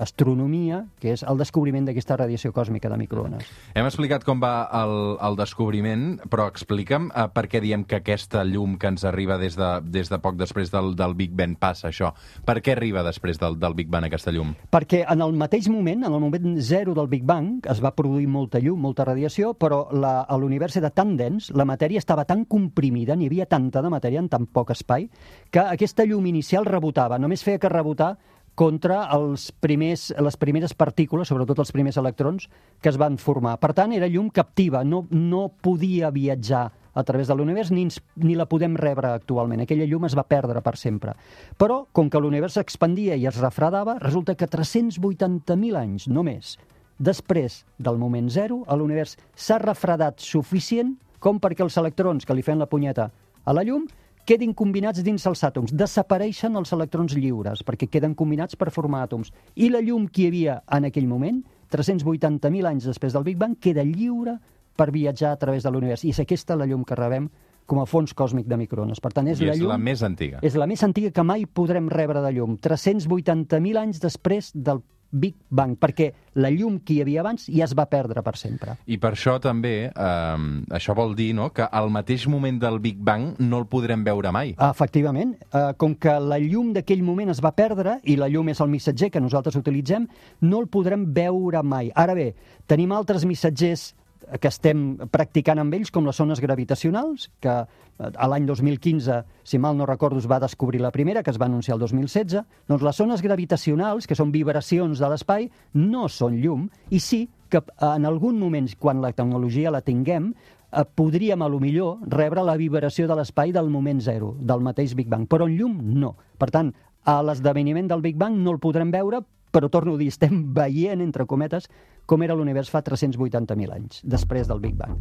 l'astronomia, 0.01 0.83
que 0.99 1.13
és 1.13 1.21
el 1.23 1.37
descobriment 1.39 1.85
d'aquesta 1.87 2.17
radiació 2.19 2.51
còsmica 2.55 2.89
de 2.91 2.97
microones. 2.99 3.45
Hem 3.77 3.85
explicat 3.87 4.25
com 4.27 4.41
va 4.41 4.65
el, 4.81 4.93
el 5.21 5.37
descobriment, 5.39 6.17
però 6.31 6.47
explica'm 6.49 7.09
eh, 7.13 7.27
per 7.33 7.45
què 7.51 7.61
diem 7.63 7.85
que 7.85 7.99
aquesta 8.01 8.43
llum 8.47 8.75
que 8.81 8.89
ens 8.91 9.05
arriba 9.07 9.37
des 9.41 9.55
de, 9.59 9.69
des 9.93 10.09
de 10.11 10.19
poc 10.21 10.35
després 10.39 10.71
del, 10.73 10.93
del 10.99 11.13
Big 11.17 11.31
Bang 11.37 11.55
passa 11.61 11.89
això. 11.91 12.11
Per 12.45 12.57
què 12.65 12.73
arriba 12.75 13.03
després 13.05 13.39
del, 13.41 13.57
del 13.61 13.77
Big 13.77 13.89
Bang 13.93 14.07
aquesta 14.09 14.33
llum? 14.33 14.55
Perquè 14.73 15.03
en 15.09 15.21
el 15.25 15.33
mateix 15.37 15.69
moment, 15.71 16.03
en 16.07 16.13
el 16.17 16.23
moment 16.23 16.57
zero 16.61 16.95
del 16.97 17.07
Big 17.11 17.23
Bang, 17.27 17.61
es 17.69 17.81
va 17.83 17.93
produir 17.95 18.27
molta 18.27 18.59
llum, 18.59 18.81
molta 18.81 19.05
radiació, 19.07 19.53
però 19.53 19.85
la- 19.93 20.21
a 20.27 20.37
l'univers 20.37 20.75
era 20.81 20.89
tan 20.89 21.15
dens, 21.17 21.51
la 21.55 21.65
matèria 21.65 22.01
estava 22.01 22.25
tan 22.25 22.45
comprimida, 22.45 23.15
n'hi 23.15 23.29
havia 23.29 23.45
tanta 23.45 23.81
de 23.81 23.89
matèria 23.93 24.19
en 24.19 24.29
tan 24.29 24.45
poc 24.47 24.71
espai, 24.73 25.09
que 25.51 25.59
aquesta 25.61 26.05
llum 26.05 26.25
inicial 26.27 26.65
rebotava, 26.65 27.19
només 27.19 27.43
feia 27.45 27.59
que 27.61 27.69
rebotar 27.69 28.15
contra 28.55 29.05
els 29.15 29.49
primers, 29.63 30.09
les 30.19 30.37
primeres 30.37 30.73
partícules, 30.77 31.29
sobretot 31.31 31.61
els 31.63 31.71
primers 31.71 31.97
electrons, 31.97 32.47
que 32.81 32.91
es 32.91 32.99
van 32.99 33.17
formar. 33.17 33.57
Per 33.61 33.71
tant, 33.77 33.93
era 33.95 34.09
llum 34.11 34.29
captiva, 34.29 34.83
no, 34.83 35.05
no 35.09 35.47
podia 35.63 36.11
viatjar 36.11 36.67
a 36.93 37.03
través 37.07 37.29
de 37.29 37.35
l'univers 37.35 37.71
ni, 37.71 37.85
ens, 37.87 38.01
ni 38.19 38.35
la 38.35 38.47
podem 38.51 38.75
rebre 38.75 39.13
actualment. 39.15 39.63
Aquella 39.63 39.87
llum 39.87 40.05
es 40.09 40.17
va 40.17 40.27
perdre 40.27 40.61
per 40.63 40.75
sempre. 40.77 41.15
Però, 41.57 41.85
com 41.95 42.09
que 42.11 42.19
l'univers 42.19 42.59
s'expandia 42.59 43.15
i 43.15 43.25
es 43.29 43.39
refredava, 43.39 43.95
resulta 44.03 44.35
que 44.35 44.49
380.000 44.49 45.79
anys, 45.79 46.09
només, 46.11 46.57
després 46.99 47.63
del 47.79 47.97
moment 47.97 48.27
zero, 48.29 48.61
l'univers 48.67 49.15
s'ha 49.35 49.61
refredat 49.63 50.19
suficient 50.21 50.97
com 51.21 51.39
perquè 51.39 51.63
els 51.63 51.77
electrons 51.77 52.25
que 52.25 52.35
li 52.35 52.43
feien 52.43 52.59
la 52.59 52.69
punyeta 52.69 53.11
a 53.45 53.53
la 53.53 53.63
llum 53.65 53.87
quedin 54.25 54.53
combinats 54.57 55.03
dins 55.03 55.25
els 55.27 55.43
àtoms. 55.43 55.73
Desapareixen 55.75 56.55
els 56.59 56.71
electrons 56.75 57.15
lliures, 57.17 57.63
perquè 57.67 57.89
queden 57.89 58.15
combinats 58.15 58.57
per 58.59 58.71
formar 58.71 59.03
àtoms. 59.07 59.31
I 59.55 59.69
la 59.73 59.81
llum 59.81 60.07
que 60.07 60.23
hi 60.23 60.31
havia 60.31 60.61
en 60.71 60.89
aquell 60.89 61.07
moment 61.09 61.41
380.000 61.71 62.67
anys 62.67 62.89
després 62.89 63.15
del 63.15 63.25
Big 63.27 63.39
Bang, 63.39 63.55
queda 63.59 63.85
lliure 63.87 64.37
per 64.75 64.91
viatjar 64.91 65.31
a 65.31 65.39
través 65.39 65.63
de 65.63 65.71
l'univers. 65.71 66.03
I 66.03 66.11
és 66.11 66.19
aquesta 66.23 66.57
la 66.59 66.67
llum 66.67 66.83
que 66.87 66.97
rebem 66.97 67.29
com 67.65 67.79
a 67.79 67.85
fons 67.87 68.13
còsmic 68.17 68.47
de 68.51 68.57
microones. 68.59 68.99
Per 68.99 69.13
tant, 69.15 69.29
és 69.31 69.39
I 69.39 69.47
la 69.47 69.55
és 69.55 69.61
llum... 69.61 69.71
la 69.71 69.79
més 69.79 70.03
antiga. 70.03 70.41
És 70.43 70.57
la 70.59 70.67
més 70.67 70.83
antiga 70.83 71.11
que 71.15 71.23
mai 71.23 71.45
podrem 71.45 71.87
rebre 71.91 72.23
de 72.23 72.33
llum. 72.35 72.57
380.000 72.59 73.79
anys 73.79 74.01
després 74.03 74.51
del 74.55 74.81
Big 75.11 75.35
Bang, 75.49 75.77
perquè 75.79 76.11
la 76.41 76.49
llum 76.51 76.79
que 76.85 76.95
hi 76.95 77.01
havia 77.03 77.21
abans 77.21 77.47
ja 77.51 77.65
es 77.65 77.75
va 77.77 77.85
perdre 77.91 78.23
per 78.23 78.35
sempre. 78.39 78.77
I 78.87 78.97
per 79.01 79.13
això 79.15 79.37
també, 79.43 79.91
eh, 79.91 80.45
això 80.71 80.95
vol 80.95 81.15
dir 81.15 81.33
no, 81.35 81.49
que 81.53 81.67
al 81.67 81.91
mateix 81.91 82.27
moment 82.31 82.59
del 82.59 82.79
Big 82.79 82.97
Bang 82.99 83.35
no 83.39 83.59
el 83.59 83.67
podrem 83.67 84.03
veure 84.03 84.31
mai. 84.31 84.55
Efectivament, 84.57 85.35
eh, 85.51 85.71
com 85.77 85.95
que 85.95 86.17
la 86.19 86.39
llum 86.39 86.73
d'aquell 86.73 87.03
moment 87.03 87.29
es 87.29 87.41
va 87.43 87.51
perdre 87.55 87.99
i 88.03 88.15
la 88.15 88.29
llum 88.29 88.49
és 88.49 88.61
el 88.61 88.71
missatger 88.71 89.11
que 89.11 89.21
nosaltres 89.21 89.55
utilitzem, 89.55 90.07
no 90.41 90.61
el 90.61 90.67
podrem 90.67 91.05
veure 91.13 91.63
mai. 91.63 91.91
Ara 91.95 92.15
bé, 92.15 92.33
tenim 92.67 92.91
altres 92.91 93.25
missatgers 93.25 93.91
que 94.39 94.49
estem 94.51 94.95
practicant 95.11 95.59
amb 95.59 95.73
ells, 95.75 95.91
com 95.91 96.05
les 96.07 96.15
zones 96.15 96.39
gravitacionals, 96.43 97.27
que 97.43 97.51
eh, 97.51 98.11
a 98.11 98.29
l'any 98.31 98.45
2015, 98.47 99.17
si 99.43 99.59
mal 99.59 99.75
no 99.77 99.87
recordo, 99.89 100.21
es 100.21 100.29
va 100.29 100.39
descobrir 100.39 100.81
la 100.81 100.91
primera, 100.91 101.23
que 101.23 101.33
es 101.33 101.41
va 101.41 101.49
anunciar 101.49 101.75
el 101.75 101.83
2016. 101.83 102.39
Doncs 102.71 102.85
les 102.85 103.01
zones 103.03 103.23
gravitacionals, 103.25 104.07
que 104.07 104.17
són 104.17 104.31
vibracions 104.31 105.01
de 105.01 105.11
l'espai, 105.11 105.49
no 105.73 106.07
són 106.09 106.39
llum, 106.41 106.69
i 106.89 107.01
sí 107.03 107.25
que 107.51 107.59
eh, 107.59 107.91
en 107.91 108.07
algun 108.07 108.39
moment, 108.39 108.69
quan 108.79 109.03
la 109.03 109.11
tecnologia 109.17 109.73
la 109.73 109.83
tinguem, 109.83 110.31
eh, 110.71 110.85
podríem, 110.95 111.41
a 111.41 111.49
lo 111.51 111.59
millor, 111.59 111.99
rebre 112.07 112.45
la 112.47 112.55
vibració 112.59 113.09
de 113.09 113.19
l'espai 113.19 113.51
del 113.51 113.69
moment 113.69 113.99
zero, 114.01 114.35
del 114.39 114.63
mateix 114.63 114.95
Big 114.95 115.11
Bang, 115.11 115.27
però 115.27 115.49
en 115.49 115.57
llum 115.59 115.77
no. 115.99 116.15
Per 116.39 116.49
tant, 116.53 116.71
a 117.03 117.21
l'esdeveniment 117.25 117.89
del 117.89 118.01
Big 118.01 118.17
Bang 118.17 118.39
no 118.39 118.55
el 118.55 118.61
podrem 118.63 118.91
veure, 118.93 119.21
però 119.51 119.67
torno 119.69 119.95
a 119.95 119.99
dir, 119.99 120.07
estem 120.07 120.53
veient, 120.55 121.01
entre 121.03 121.27
cometes, 121.27 121.67
com 122.05 122.23
era 122.23 122.35
l'univers 122.35 122.69
fa 122.69 122.83
380.000 122.83 123.75
anys, 123.75 124.01
després 124.03 124.47
del 124.47 124.59
Big 124.63 124.75
Bang. 124.75 124.99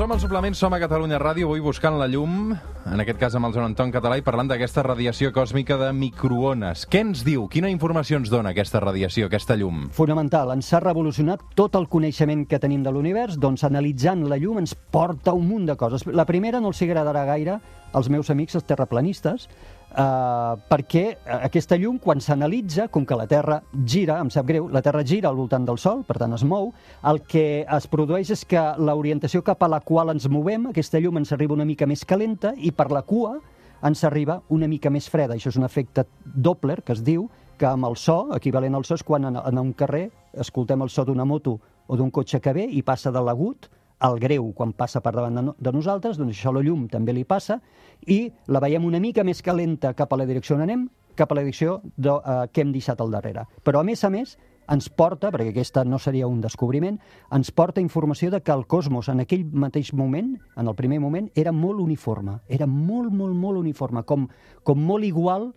Som 0.00 0.14
al 0.14 0.20
suplement, 0.22 0.54
som 0.56 0.72
a 0.72 0.78
Catalunya 0.80 1.18
Ràdio, 1.20 1.44
avui 1.44 1.60
buscant 1.60 1.98
la 2.00 2.06
llum, 2.08 2.54
en 2.54 3.02
aquest 3.02 3.18
cas 3.20 3.34
amb 3.36 3.44
el 3.44 3.52
Joan 3.52 3.66
Anton 3.68 3.90
Català, 3.92 4.16
i 4.16 4.22
parlant 4.24 4.48
d'aquesta 4.48 4.80
radiació 4.86 5.28
còsmica 5.34 5.76
de 5.76 5.90
microones. 5.92 6.86
Què 6.88 7.02
ens 7.04 7.20
diu? 7.26 7.44
Quina 7.52 7.68
informació 7.68 8.16
ens 8.16 8.30
dona 8.32 8.54
aquesta 8.54 8.80
radiació, 8.80 9.28
aquesta 9.28 9.58
llum? 9.60 9.90
Fonamental, 9.92 10.54
ens 10.54 10.70
ha 10.72 10.80
revolucionat 10.80 11.44
tot 11.58 11.76
el 11.76 11.84
coneixement 11.92 12.46
que 12.48 12.62
tenim 12.62 12.80
de 12.86 12.94
l'univers, 12.96 13.36
doncs 13.36 13.66
analitzant 13.68 14.24
la 14.30 14.40
llum 14.40 14.62
ens 14.62 14.72
porta 14.72 15.36
un 15.36 15.44
munt 15.50 15.68
de 15.68 15.76
coses. 15.76 16.06
La 16.08 16.24
primera 16.24 16.64
no 16.64 16.72
els 16.72 16.80
agradarà 16.86 17.26
gaire 17.28 17.58
als 17.92 18.08
meus 18.08 18.32
amics 18.32 18.56
els 18.56 18.64
terraplanistes, 18.64 19.50
Uh, 19.90 20.54
perquè 20.70 21.16
aquesta 21.42 21.74
llum, 21.74 21.96
quan 21.98 22.20
s'analitza, 22.22 22.84
com 22.94 23.02
que 23.02 23.16
la 23.18 23.26
Terra 23.26 23.56
gira, 23.74 24.20
em 24.22 24.28
sap 24.30 24.46
greu, 24.46 24.68
la 24.70 24.84
Terra 24.86 25.02
gira 25.02 25.26
al 25.28 25.34
voltant 25.34 25.66
del 25.66 25.80
Sol, 25.82 26.04
per 26.06 26.14
tant 26.20 26.36
es 26.36 26.44
mou, 26.46 26.70
el 27.10 27.18
que 27.26 27.64
es 27.66 27.88
produeix 27.90 28.30
és 28.30 28.44
que 28.46 28.62
l'orientació 28.78 29.42
cap 29.42 29.64
a 29.66 29.70
la 29.72 29.80
qual 29.82 30.12
ens 30.14 30.28
movem, 30.30 30.68
aquesta 30.70 31.00
llum 31.02 31.18
ens 31.18 31.34
arriba 31.34 31.56
una 31.58 31.66
mica 31.66 31.90
més 31.90 32.06
calenta 32.06 32.54
i 32.54 32.70
per 32.70 32.86
la 32.94 33.02
cua 33.02 33.40
ens 33.82 34.04
arriba 34.06 34.38
una 34.54 34.68
mica 34.70 34.94
més 34.94 35.10
freda. 35.10 35.34
Això 35.34 35.50
és 35.50 35.58
un 35.58 35.66
efecte 35.66 36.06
Doppler, 36.22 36.84
que 36.86 36.94
es 36.94 37.02
diu, 37.02 37.26
que 37.58 37.66
amb 37.66 37.90
el 37.90 37.98
so, 37.98 38.28
equivalent 38.36 38.78
al 38.78 38.86
so, 38.86 38.94
és 38.94 39.02
quan 39.02 39.26
en, 39.26 39.42
en 39.42 39.58
un 39.58 39.74
carrer 39.74 40.06
escoltem 40.38 40.86
el 40.86 40.94
so 40.94 41.04
d'una 41.04 41.26
moto 41.26 41.58
o 41.90 41.98
d'un 41.98 42.14
cotxe 42.14 42.38
que 42.40 42.54
ve 42.54 42.68
i 42.70 42.84
passa 42.86 43.10
de 43.10 43.20
l'agut 43.26 43.66
al 44.00 44.18
greu 44.20 44.50
quan 44.56 44.72
passa 44.72 45.02
per 45.04 45.12
davant 45.14 45.36
de, 45.36 45.42
no, 45.44 45.54
de 45.58 45.72
nosaltres, 45.72 46.18
doncs 46.18 46.38
això 46.38 46.52
la 46.56 46.64
llum 46.64 46.86
també 46.88 47.14
li 47.14 47.26
passa, 47.28 47.60
i 48.08 48.24
la 48.48 48.62
veiem 48.64 48.84
una 48.88 49.00
mica 49.00 49.24
més 49.24 49.42
calenta 49.44 49.92
cap 49.94 50.12
a 50.12 50.20
la 50.20 50.26
direcció 50.28 50.56
on 50.56 50.64
anem, 50.64 50.86
cap 51.16 51.32
a 51.32 51.36
la 51.36 51.44
direcció 51.44 51.80
de, 51.96 52.14
uh, 52.14 52.46
que 52.52 52.64
hem 52.64 52.72
deixat 52.72 53.00
al 53.00 53.12
darrere. 53.12 53.44
Però, 53.66 53.80
a 53.80 53.86
més 53.86 54.04
a 54.04 54.10
més, 54.12 54.36
ens 54.70 54.88
porta, 54.88 55.32
perquè 55.34 55.50
aquesta 55.50 55.84
no 55.84 55.98
seria 55.98 56.28
un 56.30 56.40
descobriment, 56.40 56.96
ens 57.34 57.50
porta 57.52 57.82
informació 57.82 58.30
de 58.30 58.40
que 58.40 58.54
el 58.54 58.66
cosmos 58.70 59.10
en 59.12 59.20
aquell 59.24 59.44
mateix 59.52 59.92
moment, 59.92 60.36
en 60.56 60.70
el 60.70 60.76
primer 60.78 61.00
moment, 61.02 61.28
era 61.34 61.52
molt 61.52 61.82
uniforme, 61.82 62.38
era 62.48 62.68
molt, 62.70 63.12
molt, 63.12 63.34
molt 63.36 63.60
uniforme, 63.60 64.04
com, 64.06 64.28
com 64.64 64.86
molt 64.86 65.04
igual 65.04 65.50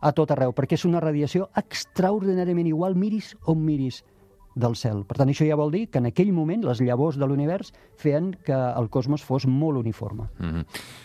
a 0.00 0.14
tot 0.16 0.30
arreu, 0.32 0.54
perquè 0.56 0.78
és 0.78 0.86
una 0.88 1.02
radiació 1.02 1.50
extraordinàriament 1.58 2.70
igual, 2.70 2.96
miris 2.96 3.34
on 3.50 3.60
miris 3.66 4.00
del 4.54 4.76
cel. 4.76 5.04
Per 5.06 5.16
tant, 5.18 5.30
això 5.30 5.46
ja 5.46 5.58
vol 5.58 5.70
dir 5.74 5.86
que 5.90 6.00
en 6.00 6.08
aquell 6.10 6.32
moment 6.34 6.64
les 6.66 6.80
llavors 6.82 7.18
de 7.20 7.26
l'univers 7.26 7.72
feien 8.00 8.32
que 8.46 8.56
el 8.56 8.90
cosmos 8.90 9.22
fos 9.24 9.46
molt 9.46 9.78
uniforme. 9.78 10.28
Mm 10.38 10.50
-hmm. 10.50 10.64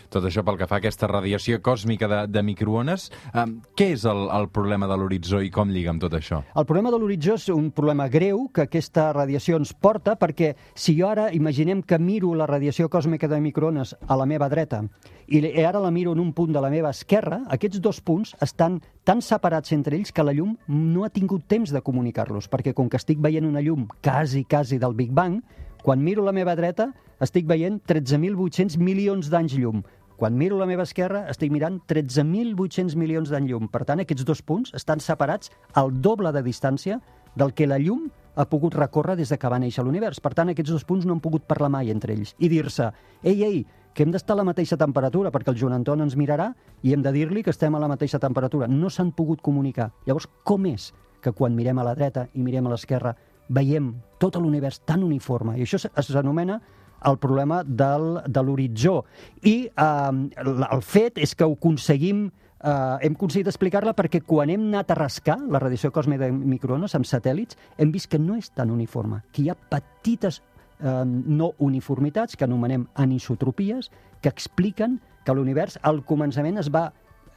Tot 0.10 0.24
això 0.24 0.44
pel 0.44 0.58
que 0.58 0.68
fa 0.68 0.76
a 0.76 0.78
aquesta 0.78 1.08
radiació 1.08 1.62
còsmica 1.62 2.08
de, 2.08 2.28
de 2.28 2.44
microones. 2.44 3.12
Um, 3.34 3.62
què 3.76 3.92
és 3.94 4.06
el, 4.06 4.30
el 4.32 4.50
problema 4.50 4.88
de 4.88 4.98
l'horitzó 4.98 5.42
i 5.42 5.50
com 5.50 5.70
lliga 5.70 5.90
amb 5.90 6.02
tot 6.02 6.14
això? 6.14 6.44
El 6.56 6.66
problema 6.66 6.92
de 6.92 7.00
l'horitzó 7.00 7.34
és 7.34 7.50
un 7.50 7.72
problema 7.72 8.08
greu 8.08 8.50
que 8.54 8.62
aquesta 8.62 9.12
radiació 9.14 9.58
ens 9.58 9.74
porta 9.74 10.16
perquè 10.16 10.56
si 10.74 10.96
jo 11.00 11.10
ara 11.10 11.34
imaginem 11.34 11.82
que 11.82 12.00
miro 12.00 12.34
la 12.36 12.46
radiació 12.46 12.90
còsmica 12.90 13.28
de 13.28 13.42
microones 13.42 13.96
a 14.08 14.16
la 14.16 14.26
meva 14.26 14.50
dreta 14.50 14.84
i 15.28 15.42
ara 15.66 15.80
la 15.80 15.92
miro 15.92 16.14
en 16.14 16.20
un 16.20 16.34
punt 16.34 16.54
de 16.54 16.62
la 16.62 16.70
meva 16.70 16.92
esquerra, 16.94 17.42
aquests 17.50 17.82
dos 17.82 18.00
punts 18.02 18.36
estan 18.42 18.80
tan 19.06 19.22
separats 19.26 19.72
entre 19.74 19.98
ells 19.98 20.12
que 20.14 20.24
la 20.24 20.34
llum 20.34 20.56
no 20.68 21.04
ha 21.06 21.10
tingut 21.10 21.48
temps 21.50 21.72
de 21.74 21.82
comunicar-los, 21.82 22.50
perquè 22.50 22.74
com 22.78 22.90
que 22.90 22.98
estic 23.02 23.22
veient 23.22 23.35
una 23.44 23.60
llum 23.60 23.90
quasi, 24.02 24.46
quasi 24.46 24.80
del 24.80 24.96
Big 24.96 25.12
Bang, 25.12 25.42
quan 25.84 26.00
miro 26.00 26.24
la 26.24 26.32
meva 26.32 26.56
dreta 26.56 26.94
estic 27.20 27.46
veient 27.46 27.82
13.800 27.84 28.80
milions 28.80 29.28
d'anys 29.30 29.58
llum. 29.60 29.84
Quan 30.16 30.38
miro 30.40 30.56
la 30.56 30.66
meva 30.66 30.86
esquerra 30.88 31.26
estic 31.28 31.52
mirant 31.52 31.82
13.800 31.92 32.96
milions 32.96 33.30
d'anys 33.30 33.52
llum. 33.52 33.68
Per 33.68 33.84
tant, 33.84 34.00
aquests 34.00 34.24
dos 34.24 34.40
punts 34.42 34.72
estan 34.74 35.04
separats 35.04 35.52
al 35.76 35.92
doble 35.92 36.32
de 36.32 36.44
distància 36.46 37.02
del 37.36 37.52
que 37.52 37.68
la 37.68 37.82
llum 37.84 38.08
ha 38.36 38.48
pogut 38.48 38.76
recórrer 38.76 39.18
des 39.20 39.30
de 39.32 39.38
que 39.38 39.52
va 39.52 39.60
néixer 39.60 39.84
l'univers. 39.84 40.22
Per 40.24 40.32
tant, 40.34 40.52
aquests 40.52 40.72
dos 40.72 40.88
punts 40.88 41.04
no 41.06 41.16
han 41.16 41.24
pogut 41.24 41.44
parlar 41.44 41.70
mai 41.72 41.92
entre 41.92 42.16
ells 42.16 42.32
i 42.40 42.48
dir-se, 42.52 42.92
ei, 43.24 43.44
ei, 43.44 43.66
que 43.96 44.04
hem 44.04 44.12
d'estar 44.12 44.36
a 44.36 44.42
la 44.42 44.48
mateixa 44.48 44.76
temperatura, 44.80 45.32
perquè 45.32 45.54
el 45.54 45.60
Joan 45.60 45.78
Anton 45.78 46.04
ens 46.04 46.18
mirarà 46.20 46.50
i 46.84 46.92
hem 46.94 47.04
de 47.04 47.12
dir-li 47.16 47.44
que 47.44 47.54
estem 47.56 47.76
a 47.76 47.80
la 47.80 47.88
mateixa 47.88 48.20
temperatura. 48.20 48.68
No 48.68 48.92
s'han 48.92 49.14
pogut 49.16 49.42
comunicar. 49.42 49.94
Llavors, 50.06 50.28
com 50.44 50.68
és 50.68 50.92
que 51.26 51.34
quan 51.34 51.58
mirem 51.58 51.82
a 51.82 51.88
la 51.88 51.96
dreta 51.98 52.28
i 52.34 52.46
mirem 52.46 52.70
a 52.70 52.76
l'esquerra 52.76 53.16
veiem 53.50 53.92
tot 54.22 54.38
l'univers 54.38 54.82
tan 54.86 55.04
uniforme? 55.04 55.58
I 55.58 55.66
això 55.66 55.82
s'anomena 55.82 56.60
el 57.06 57.20
problema 57.22 57.62
del, 57.66 58.22
de 58.28 58.42
l'horitzó. 58.42 59.00
I 59.44 59.56
eh, 59.68 60.42
el 60.46 60.82
fet 60.86 61.22
és 61.22 61.36
que 61.36 61.48
ho 61.48 61.58
aconseguim 61.58 62.28
Uh, 62.66 62.96
hem 63.04 63.14
aconseguit 63.14 63.46
explicar-la 63.52 63.92
perquè 63.94 64.24
quan 64.26 64.50
hem 64.50 64.64
anat 64.72 64.90
a 64.90 64.96
rascar 64.98 65.36
la 65.54 65.60
radiació 65.62 65.92
còsmica 65.94 66.24
de 66.24 66.32
microones 66.34 66.96
amb 66.98 67.06
satèl·lits, 67.06 67.60
hem 67.78 67.92
vist 67.94 68.08
que 68.10 68.18
no 68.18 68.40
és 68.40 68.48
tan 68.58 68.72
uniforme, 68.74 69.20
que 69.36 69.44
hi 69.44 69.52
ha 69.52 69.58
petites 69.70 70.40
eh, 70.80 71.04
no 71.06 71.52
uniformitats, 71.62 72.34
que 72.34 72.48
anomenem 72.48 72.88
anisotropies, 72.96 73.92
que 74.22 74.32
expliquen 74.32 74.98
que 75.26 75.36
l'univers 75.36 75.78
al 75.84 76.02
començament 76.08 76.58
es 76.58 76.72
va 76.74 76.88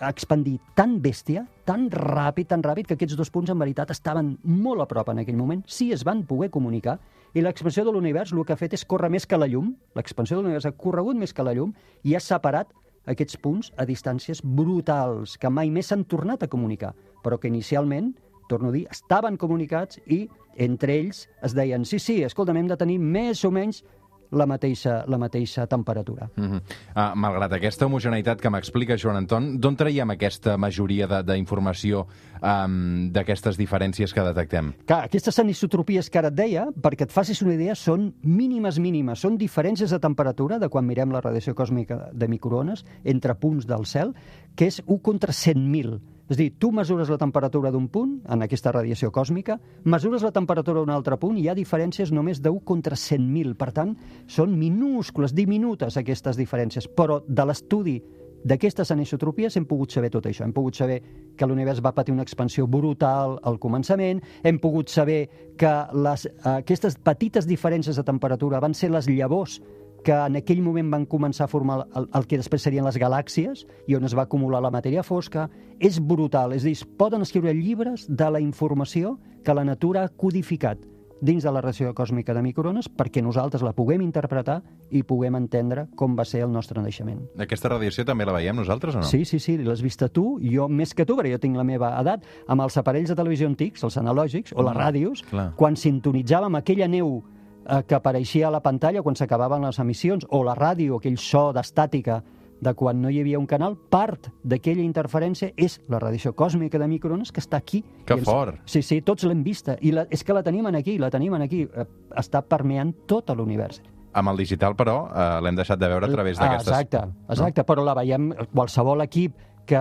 expandir 0.00 0.58
tan 0.78 0.98
bèstia, 1.02 1.44
tan 1.66 1.88
ràpid, 1.90 2.48
tan 2.52 2.62
ràpid, 2.62 2.86
que 2.86 2.96
aquests 2.98 3.16
dos 3.18 3.30
punts 3.34 3.50
en 3.50 3.58
veritat 3.58 3.90
estaven 3.90 4.36
molt 4.44 4.84
a 4.84 4.86
prop 4.90 5.10
en 5.10 5.22
aquell 5.22 5.38
moment, 5.38 5.64
sí 5.66 5.90
es 5.92 6.04
van 6.06 6.24
poder 6.26 6.50
comunicar, 6.54 6.98
i 7.34 7.42
l'expansió 7.42 7.84
de 7.84 7.92
l'univers 7.92 8.32
el 8.32 8.44
que 8.46 8.54
ha 8.54 8.60
fet 8.60 8.76
és 8.78 8.86
córrer 8.88 9.10
més 9.12 9.26
que 9.26 9.38
la 9.38 9.48
llum, 9.50 9.74
l'expansió 9.98 10.38
de 10.38 10.44
l'univers 10.46 10.68
ha 10.68 10.76
corregut 10.76 11.18
més 11.18 11.34
que 11.34 11.44
la 11.44 11.54
llum, 11.56 11.74
i 12.04 12.14
ha 12.14 12.22
separat 12.22 12.72
aquests 13.08 13.38
punts 13.42 13.72
a 13.76 13.86
distàncies 13.88 14.40
brutals, 14.44 15.36
que 15.40 15.50
mai 15.50 15.70
més 15.70 15.90
s'han 15.90 16.06
tornat 16.08 16.44
a 16.44 16.50
comunicar, 16.52 16.94
però 17.24 17.38
que 17.40 17.50
inicialment, 17.50 18.14
torno 18.48 18.70
a 18.70 18.72
dir, 18.72 18.86
estaven 18.90 19.36
comunicats 19.36 20.00
i 20.06 20.26
entre 20.58 20.96
ells 20.96 21.26
es 21.44 21.54
deien, 21.54 21.84
sí, 21.84 21.98
sí, 22.02 22.22
escolta, 22.24 22.56
hem 22.56 22.68
de 22.68 22.76
tenir 22.80 22.98
més 22.98 23.44
o 23.44 23.52
menys 23.54 23.84
la 24.30 24.46
mateixa, 24.46 25.04
la 25.08 25.18
mateixa 25.18 25.66
temperatura. 25.66 26.28
Mm 26.36 26.44
-hmm. 26.44 26.60
uh, 26.96 27.14
malgrat 27.14 27.52
aquesta 27.52 27.86
homogeneïtat 27.86 28.40
que 28.40 28.50
m'explica 28.50 28.96
Joan 28.96 29.16
Anton, 29.16 29.58
d'on 29.60 29.76
traiem 29.76 30.10
aquesta 30.10 30.56
majoria 30.56 31.22
d'informació 31.22 32.06
um, 32.42 33.10
d'aquestes 33.12 33.56
diferències 33.56 34.12
que 34.12 34.20
detectem? 34.22 34.72
Clar, 34.86 35.04
aquestes 35.04 35.38
anisotropies 35.38 36.10
que 36.10 36.18
ara 36.18 36.28
et 36.28 36.34
deia, 36.34 36.66
perquè 36.82 37.02
et 37.04 37.12
facis 37.12 37.42
una 37.42 37.54
idea, 37.54 37.74
són 37.74 38.14
mínimes, 38.22 38.78
mínimes. 38.78 39.20
Són 39.20 39.38
diferències 39.38 39.90
de 39.90 39.98
temperatura 39.98 40.58
de 40.58 40.68
quan 40.68 40.86
mirem 40.86 41.10
la 41.10 41.20
radiació 41.20 41.54
còsmica 41.54 42.10
de 42.12 42.28
microones 42.28 42.84
entre 43.04 43.34
punts 43.34 43.66
del 43.66 43.86
cel, 43.86 44.14
que 44.54 44.66
és 44.66 44.82
1 44.86 44.98
contra 45.02 45.32
100.000. 45.32 46.17
És 46.28 46.36
dir, 46.36 46.50
tu 46.60 46.68
mesures 46.76 47.08
la 47.08 47.16
temperatura 47.16 47.70
d'un 47.72 47.86
punt, 47.88 48.18
en 48.28 48.44
aquesta 48.44 48.72
radiació 48.74 49.08
còsmica, 49.10 49.56
mesures 49.88 50.24
la 50.26 50.32
temperatura 50.34 50.82
d'un 50.82 50.92
altre 50.92 51.16
punt 51.16 51.38
i 51.38 51.46
hi 51.46 51.48
ha 51.48 51.56
diferències 51.56 52.12
només 52.12 52.42
de 52.44 52.52
1 52.52 52.60
contra 52.68 52.98
100.000. 53.00 53.56
Per 53.56 53.70
tant, 53.72 53.94
són 54.28 54.52
minúscules, 54.60 55.32
diminutes 55.32 55.96
aquestes 55.96 56.36
diferències, 56.36 56.88
però 56.88 57.22
de 57.24 57.48
l'estudi 57.48 57.96
d'aquestes 58.44 58.92
anisotropies 58.92 59.56
hem 59.56 59.64
pogut 59.66 59.96
saber 59.96 60.12
tot 60.12 60.28
això. 60.28 60.44
Hem 60.44 60.52
pogut 60.52 60.76
saber 60.76 61.00
que 61.36 61.48
l'univers 61.48 61.80
va 61.82 61.94
patir 61.96 62.12
una 62.12 62.26
expansió 62.26 62.68
brutal 62.68 63.38
al 63.42 63.58
començament, 63.58 64.20
hem 64.44 64.60
pogut 64.60 64.92
saber 64.92 65.22
que 65.58 65.74
les, 66.04 66.28
aquestes 66.44 67.00
petites 67.02 67.48
diferències 67.48 67.96
de 67.96 68.04
temperatura 68.04 68.60
van 68.60 68.76
ser 68.76 68.92
les 68.92 69.08
llavors 69.08 69.58
que 70.04 70.12
en 70.14 70.36
aquell 70.36 70.62
moment 70.62 70.90
van 70.90 71.06
començar 71.06 71.44
a 71.44 71.50
formar 71.52 71.86
el, 71.94 72.08
el 72.14 72.26
que 72.26 72.38
després 72.38 72.62
serien 72.62 72.84
les 72.86 72.96
galàxies 72.98 73.64
i 73.86 73.96
on 73.98 74.04
es 74.04 74.14
va 74.16 74.22
acumular 74.28 74.60
la 74.62 74.70
matèria 74.70 75.02
fosca, 75.02 75.48
és 75.80 75.98
brutal. 76.00 76.52
És 76.54 76.62
a 76.64 76.70
dir, 76.70 76.76
poden 76.98 77.22
escriure 77.22 77.52
llibres 77.54 78.06
de 78.08 78.30
la 78.30 78.40
informació 78.40 79.18
que 79.44 79.54
la 79.54 79.64
natura 79.64 80.04
ha 80.04 80.08
codificat 80.08 80.78
dins 81.20 81.42
de 81.42 81.50
la 81.50 81.58
radiació 81.60 81.90
còsmica 81.98 82.30
de 82.30 82.42
microones 82.46 82.86
perquè 82.94 83.18
nosaltres 83.26 83.58
la 83.66 83.72
puguem 83.74 84.04
interpretar 84.04 84.60
i 84.94 85.00
puguem 85.02 85.34
entendre 85.34 85.88
com 85.98 86.14
va 86.14 86.22
ser 86.24 86.44
el 86.46 86.52
nostre 86.54 86.78
naixement. 86.80 87.24
Aquesta 87.42 87.72
radiació 87.72 88.04
també 88.06 88.24
la 88.24 88.36
veiem 88.36 88.54
nosaltres 88.54 88.94
o 88.94 89.00
no? 89.02 89.08
Sí, 89.08 89.24
sí, 89.26 89.40
sí, 89.42 89.56
l'has 89.58 89.82
vist 89.82 90.04
tu, 90.14 90.38
jo 90.38 90.68
més 90.70 90.94
que 90.94 91.04
tu, 91.04 91.16
perquè 91.18 91.32
jo 91.34 91.40
tinc 91.42 91.58
la 91.58 91.64
meva 91.66 91.90
edat, 91.98 92.22
amb 92.46 92.62
els 92.62 92.78
aparells 92.78 93.10
de 93.10 93.16
televisió 93.18 93.48
antics, 93.50 93.82
els 93.82 93.98
analògics, 93.98 94.54
o 94.54 94.62
les 94.62 94.76
Mm, 94.76 94.78
ràdios, 94.78 95.24
clar. 95.26 95.48
quan 95.56 95.74
sintonitzàvem 95.74 96.54
aquella 96.54 96.86
neu 96.86 97.24
eh, 97.68 97.82
que 97.86 97.94
apareixia 97.94 98.48
a 98.48 98.50
la 98.50 98.60
pantalla 98.62 99.02
quan 99.02 99.14
s'acabaven 99.16 99.62
les 99.66 99.78
emissions, 99.78 100.26
o 100.30 100.42
la 100.44 100.54
ràdio, 100.56 100.96
aquell 100.98 101.18
so 101.18 101.52
d'estàtica 101.52 102.22
de 102.60 102.72
quan 102.74 103.00
no 103.00 103.08
hi 103.08 103.20
havia 103.20 103.38
un 103.38 103.46
canal, 103.46 103.76
part 103.76 104.32
d'aquella 104.42 104.82
interferència 104.82 105.52
és 105.56 105.76
la 105.88 106.00
radiació 106.00 106.32
còsmica 106.34 106.78
de 106.80 106.88
microones 106.90 107.30
que 107.30 107.40
està 107.40 107.56
aquí. 107.58 107.84
Que 108.04 108.14
ens- 108.14 108.24
fort. 108.26 108.56
Sí, 108.64 108.82
sí, 108.82 109.00
tots 109.02 109.22
l'hem 109.24 109.44
vista. 109.44 109.76
I 109.80 109.92
la, 109.92 110.06
és 110.10 110.24
que 110.24 110.34
la 110.34 110.42
tenim 110.42 110.66
en 110.66 110.74
aquí, 110.74 110.98
la 110.98 111.10
tenim 111.10 111.34
en 111.34 111.42
aquí. 111.42 111.62
Eh, 111.72 111.84
està 112.16 112.42
permeant 112.42 112.92
tot 113.06 113.30
l'univers. 113.30 113.80
Amb 114.12 114.30
el 114.32 114.36
digital, 114.38 114.74
però, 114.74 114.96
eh, 115.14 115.40
l'hem 115.44 115.54
deixat 115.54 115.78
de 115.78 115.86
veure 115.86 116.06
a 116.06 116.10
través 116.10 116.40
Ah, 116.40 116.48
d'aquestes... 116.48 116.72
exacte, 116.72 117.04
exacte, 117.28 117.62
però 117.64 117.84
la 117.84 117.94
veiem 117.94 118.32
qualsevol 118.52 119.02
equip 119.02 119.36
que, 119.64 119.78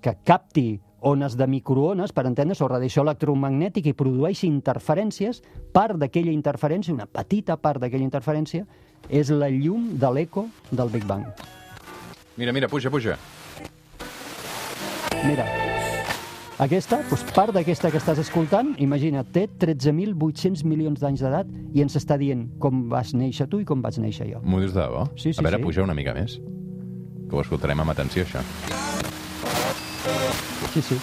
que 0.00 0.14
capti 0.22 0.80
ones 1.00 1.36
de 1.36 1.46
microones, 1.46 2.12
per 2.12 2.26
entendre's, 2.28 2.60
o 2.60 2.68
radiació 2.68 3.04
electromagnètica 3.06 3.90
i 3.90 3.96
produeixi 3.96 4.48
interferències, 4.48 5.42
part 5.72 5.98
d'aquella 6.00 6.34
interferència, 6.34 6.94
una 6.94 7.08
petita 7.08 7.56
part 7.56 7.80
d'aquella 7.82 8.06
interferència, 8.06 8.66
és 9.08 9.32
la 9.32 9.48
llum 9.50 9.94
de 9.98 10.12
l'eco 10.12 10.46
del 10.70 10.92
Big 10.92 11.06
Bang. 11.08 11.26
Mira, 12.36 12.52
mira, 12.52 12.68
puja, 12.68 12.90
puja. 12.90 13.16
Mira, 15.26 15.44
aquesta, 16.60 16.98
doncs 17.08 17.22
part 17.32 17.54
d'aquesta 17.56 17.88
que 17.88 17.96
estàs 17.96 18.18
escoltant, 18.20 18.74
imagina't, 18.84 19.30
té 19.32 19.46
13.800 19.62 20.60
milions 20.68 21.00
d'anys 21.00 21.24
d'edat 21.24 21.48
i 21.72 21.80
ens 21.80 21.96
està 21.96 22.18
dient 22.20 22.46
com 22.60 22.84
vas 22.92 23.14
néixer 23.16 23.48
tu 23.48 23.62
i 23.62 23.68
com 23.68 23.80
vaig 23.80 23.96
néixer 24.04 24.28
jo. 24.28 24.44
M'ho 24.44 24.60
dius 24.60 24.76
de 24.76 24.82
debò? 24.82 25.06
Sí, 25.16 25.32
sí, 25.32 25.40
a 25.40 25.48
veure, 25.48 25.56
sí. 25.56 25.64
puja 25.70 25.88
una 25.88 25.96
mica 25.96 26.12
més. 26.12 26.36
Que 27.30 27.36
ho 27.38 27.40
escoltarem 27.40 27.80
amb 27.80 27.96
atenció, 27.96 28.28
això. 28.28 28.44
Sí, 30.70 30.82
sí. 30.86 30.96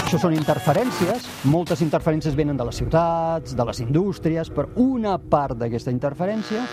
Això 0.00 0.18
són 0.18 0.32
interferències. 0.34 1.26
Moltes 1.52 1.82
interferències 1.84 2.34
venen 2.34 2.56
de 2.56 2.64
les 2.66 2.78
ciutats, 2.80 3.52
de 3.56 3.66
les 3.68 3.82
indústries, 3.84 4.48
però 4.50 4.70
una 4.80 5.18
part 5.20 5.58
d'aquesta 5.60 5.92
interferència, 5.92 6.64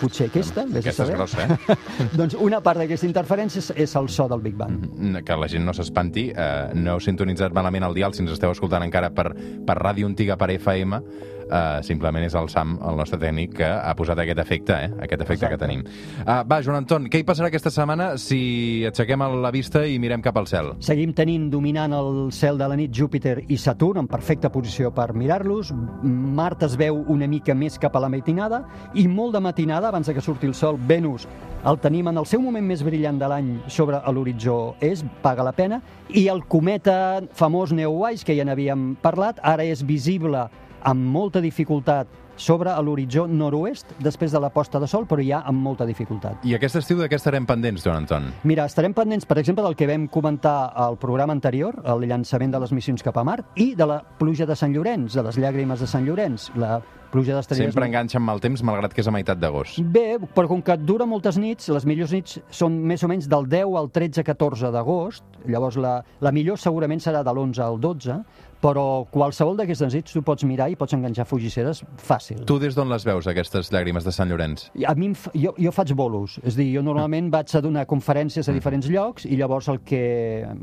potser 0.00 0.26
aquesta, 0.28 0.64
vés 0.66 0.82
a 0.82 0.90
Aquesta 0.90 1.06
és 1.06 1.12
saber, 1.12 1.16
grossa, 1.16 1.46
eh? 1.46 1.76
doncs 2.18 2.34
una 2.42 2.58
part 2.64 2.82
d'aquesta 2.82 3.06
interferència 3.06 3.62
és, 3.62 3.70
és 3.86 3.94
el 4.00 4.10
so 4.12 4.26
del 4.28 4.42
Big 4.44 4.58
Bang. 4.58 4.82
Mm, 4.82 5.22
que 5.24 5.38
la 5.38 5.48
gent 5.48 5.64
no 5.64 5.76
s'espanti, 5.76 6.26
eh, 6.34 6.74
no 6.74 6.96
heu 6.96 7.04
sintonitzat 7.04 7.54
malament 7.56 7.86
el 7.86 7.94
dial 7.96 8.16
si 8.16 8.24
ens 8.26 8.34
esteu 8.34 8.52
escoltant 8.52 8.84
encara 8.84 9.12
per, 9.14 9.30
per 9.64 9.78
Ràdio 9.78 10.10
Antiga, 10.10 10.36
per 10.40 10.50
FM, 10.58 11.00
eh, 11.44 11.82
simplement 11.86 12.24
és 12.24 12.34
el 12.38 12.48
Sam, 12.52 12.76
el 12.82 12.98
nostre 12.98 13.18
tècnic, 13.20 13.54
que 13.60 13.68
ha 13.68 13.94
posat 13.96 14.20
aquest 14.22 14.40
efecte, 14.42 14.76
eh? 14.86 14.90
aquest 15.06 15.24
efecte 15.24 15.46
Exacte. 15.46 15.56
que 15.56 15.62
tenim. 15.62 15.84
Uh, 16.24 16.42
va, 16.48 16.60
Joan 16.64 16.82
Anton, 16.82 17.08
què 17.12 17.20
hi 17.20 17.26
passarà 17.26 17.50
aquesta 17.50 17.72
setmana 17.74 18.14
si 18.20 18.84
aixequem 18.88 19.24
la 19.42 19.52
vista 19.54 19.84
i 19.86 19.98
mirem 20.02 20.22
cap 20.24 20.36
al 20.40 20.48
cel? 20.50 20.72
Seguim 20.84 21.14
tenint 21.16 21.48
dominant 21.52 21.94
el 21.96 22.28
cel 22.34 22.60
de 22.60 22.68
la 22.70 22.78
nit 22.78 22.92
Júpiter 22.94 23.38
i 23.48 23.58
Saturn 23.60 24.02
en 24.04 24.10
perfecta 24.10 24.50
posició 24.52 24.92
per 24.94 25.12
mirar-los. 25.14 25.72
Mart 26.04 26.64
es 26.66 26.78
veu 26.80 27.04
una 27.12 27.28
mica 27.30 27.54
més 27.54 27.78
cap 27.80 27.96
a 27.96 28.04
la 28.04 28.12
matinada 28.12 28.64
i 28.94 29.08
molt 29.08 29.36
de 29.36 29.42
matinada, 29.44 29.90
abans 29.90 30.10
que 30.14 30.22
surti 30.22 30.46
el 30.50 30.54
sol, 30.54 30.78
Venus 30.88 31.28
el 31.64 31.78
tenim 31.80 32.10
en 32.10 32.20
el 32.20 32.26
seu 32.28 32.42
moment 32.44 32.66
més 32.68 32.82
brillant 32.84 33.16
de 33.16 33.28
l'any 33.30 33.46
sobre 33.72 33.96
l'horitzó 34.12 34.74
és, 34.84 35.00
paga 35.24 35.46
la 35.46 35.54
pena, 35.56 35.78
i 36.12 36.26
el 36.28 36.42
cometa 36.44 37.22
famós 37.32 37.72
Neowise, 37.72 38.26
que 38.28 38.36
ja 38.36 38.44
n'havíem 38.44 38.90
parlat, 39.00 39.40
ara 39.40 39.64
és 39.64 39.80
visible 39.86 40.44
amb 40.84 41.10
molta 41.14 41.40
dificultat 41.40 42.20
sobre 42.36 42.72
l'horitzó 42.82 43.26
nord-oest 43.30 43.94
després 44.02 44.32
de 44.34 44.40
la 44.42 44.50
posta 44.50 44.80
de 44.82 44.88
sol, 44.90 45.06
però 45.06 45.22
ja 45.22 45.42
amb 45.46 45.62
molta 45.62 45.86
dificultat. 45.86 46.42
I 46.42 46.56
aquest 46.58 46.80
estiu 46.80 46.98
de 46.98 47.08
què 47.10 47.18
estarem 47.18 47.46
pendents, 47.46 47.84
Joan 47.84 48.02
Anton? 48.02 48.30
Mira, 48.42 48.66
estarem 48.66 48.94
pendents, 48.94 49.26
per 49.26 49.38
exemple, 49.38 49.64
del 49.64 49.76
que 49.78 49.88
vam 49.90 50.08
comentar 50.10 50.72
al 50.74 50.98
programa 50.98 51.36
anterior, 51.36 51.78
el 51.84 52.08
llançament 52.08 52.54
de 52.54 52.60
les 52.64 52.74
missions 52.74 53.06
cap 53.06 53.18
a 53.18 53.24
Mart, 53.24 53.54
i 53.54 53.72
de 53.78 53.86
la 53.86 54.02
pluja 54.18 54.46
de 54.50 54.58
Sant 54.58 54.74
Llorenç, 54.74 55.14
de 55.14 55.24
les 55.26 55.38
llàgrimes 55.38 55.80
de 55.80 55.90
Sant 55.90 56.06
Llorenç, 56.06 56.50
la 56.58 56.80
pluja 57.14 57.36
d'estrelles... 57.36 57.70
Sempre 57.70 57.86
enganxa 57.86 58.18
amb 58.18 58.32
el 58.32 58.42
temps, 58.42 58.62
malgrat 58.66 58.94
que 58.94 59.02
és 59.04 59.08
a 59.08 59.14
meitat 59.14 59.38
d'agost. 59.38 59.78
Bé, 59.94 60.18
però 60.34 60.50
com 60.50 60.62
que 60.66 60.74
dura 60.82 61.06
moltes 61.06 61.38
nits, 61.38 61.70
les 61.70 61.86
millors 61.86 62.14
nits 62.14 62.40
són 62.50 62.80
més 62.90 63.04
o 63.06 63.10
menys 63.10 63.28
del 63.30 63.46
10 63.50 63.78
al 63.78 63.90
13-14 63.94 64.72
d'agost, 64.74 65.22
llavors 65.46 65.78
la, 65.78 66.00
la 66.24 66.34
millor 66.34 66.58
segurament 66.58 67.02
serà 67.04 67.22
de 67.22 67.30
l'11 67.30 67.62
al 67.62 67.78
12, 67.82 68.18
però 68.64 69.04
qualsevol 69.12 69.58
d'aquestes 69.58 69.92
nits 69.92 70.14
tu 70.14 70.22
pots 70.24 70.46
mirar 70.48 70.70
i 70.72 70.76
pots 70.80 70.96
enganxar 70.96 71.26
fugisseres 71.28 71.82
fàcil. 72.00 72.44
Tu 72.48 72.56
des 72.62 72.76
d'on 72.76 72.88
les 72.88 73.04
veus, 73.04 73.26
aquestes 73.28 73.68
llàgrimes 73.74 74.06
de 74.06 74.12
Sant 74.14 74.30
Llorenç? 74.30 74.70
A 74.88 74.94
mi, 74.96 75.10
jo, 75.36 75.52
jo 75.60 75.72
faig 75.74 75.92
bolos, 75.96 76.38
és 76.42 76.56
a 76.56 76.62
dir, 76.62 76.70
jo 76.78 76.84
normalment 76.86 77.28
vaig 77.34 77.52
a 77.52 77.60
donar 77.64 77.84
conferències 77.90 78.48
a 78.48 78.56
diferents 78.56 78.88
llocs 78.88 79.28
i 79.28 79.36
llavors 79.36 79.68
el 79.72 79.82
que... 79.84 80.02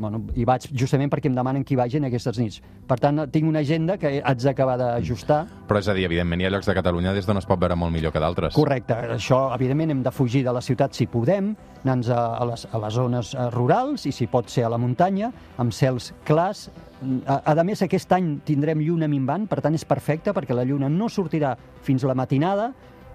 Bueno, 0.02 0.24
hi 0.34 0.48
vaig 0.50 0.66
justament 0.74 1.12
perquè 1.14 1.30
em 1.30 1.38
demanen 1.38 1.66
que 1.68 1.76
hi 1.76 1.80
vagi 1.80 2.02
en 2.02 2.10
aquestes 2.10 2.42
nits. 2.42 2.62
Per 2.90 2.98
tant, 3.02 3.28
tinc 3.32 3.50
una 3.50 3.62
agenda 3.62 4.00
que 4.02 4.18
haig 4.18 4.46
d'acabar 4.48 4.80
d'ajustar. 4.82 5.44
Però 5.70 5.82
és 5.82 5.90
a 5.92 5.98
dir, 5.98 6.08
evidentment, 6.10 6.42
hi 6.42 6.50
ha 6.50 6.54
llocs 6.56 6.70
de 6.70 6.78
Catalunya 6.78 7.14
des 7.14 7.30
d'on 7.30 7.38
es 7.38 7.50
pot 7.50 7.62
veure 7.62 7.78
molt 7.78 7.94
millor 7.94 8.16
que 8.16 8.24
d'altres. 8.24 8.58
Correcte, 8.58 8.98
això, 9.14 9.44
evidentment, 9.54 9.94
hem 9.94 10.06
de 10.06 10.16
fugir 10.16 10.42
de 10.48 10.56
la 10.56 10.66
ciutat 10.66 10.98
si 10.98 11.06
podem, 11.12 11.54
anar 11.86 12.02
a, 12.14 12.22
a, 12.42 12.46
les, 12.50 12.66
a 12.66 12.82
les 12.82 12.94
zones 12.94 13.36
eh, 13.36 13.50
rurals 13.54 14.06
i 14.10 14.14
si 14.14 14.28
pot 14.30 14.50
ser 14.50 14.66
a 14.66 14.74
la 14.74 14.82
muntanya, 14.82 15.32
amb 15.62 15.74
cels 15.74 16.12
clars. 16.26 16.70
A, 17.02 17.54
a 17.54 17.64
més, 17.66 17.82
aquest 17.82 18.12
any 18.14 18.36
tindrem 18.46 18.82
lluna 18.86 19.10
minvant, 19.10 19.48
per 19.50 19.62
tant 19.66 19.74
és 19.74 19.86
perfecte 19.90 20.34
perquè 20.38 20.54
la 20.54 20.66
lluna 20.68 20.90
no 20.90 21.10
sortirà 21.10 21.56
fins 21.82 22.06
la 22.06 22.14
matinada, 22.18 22.72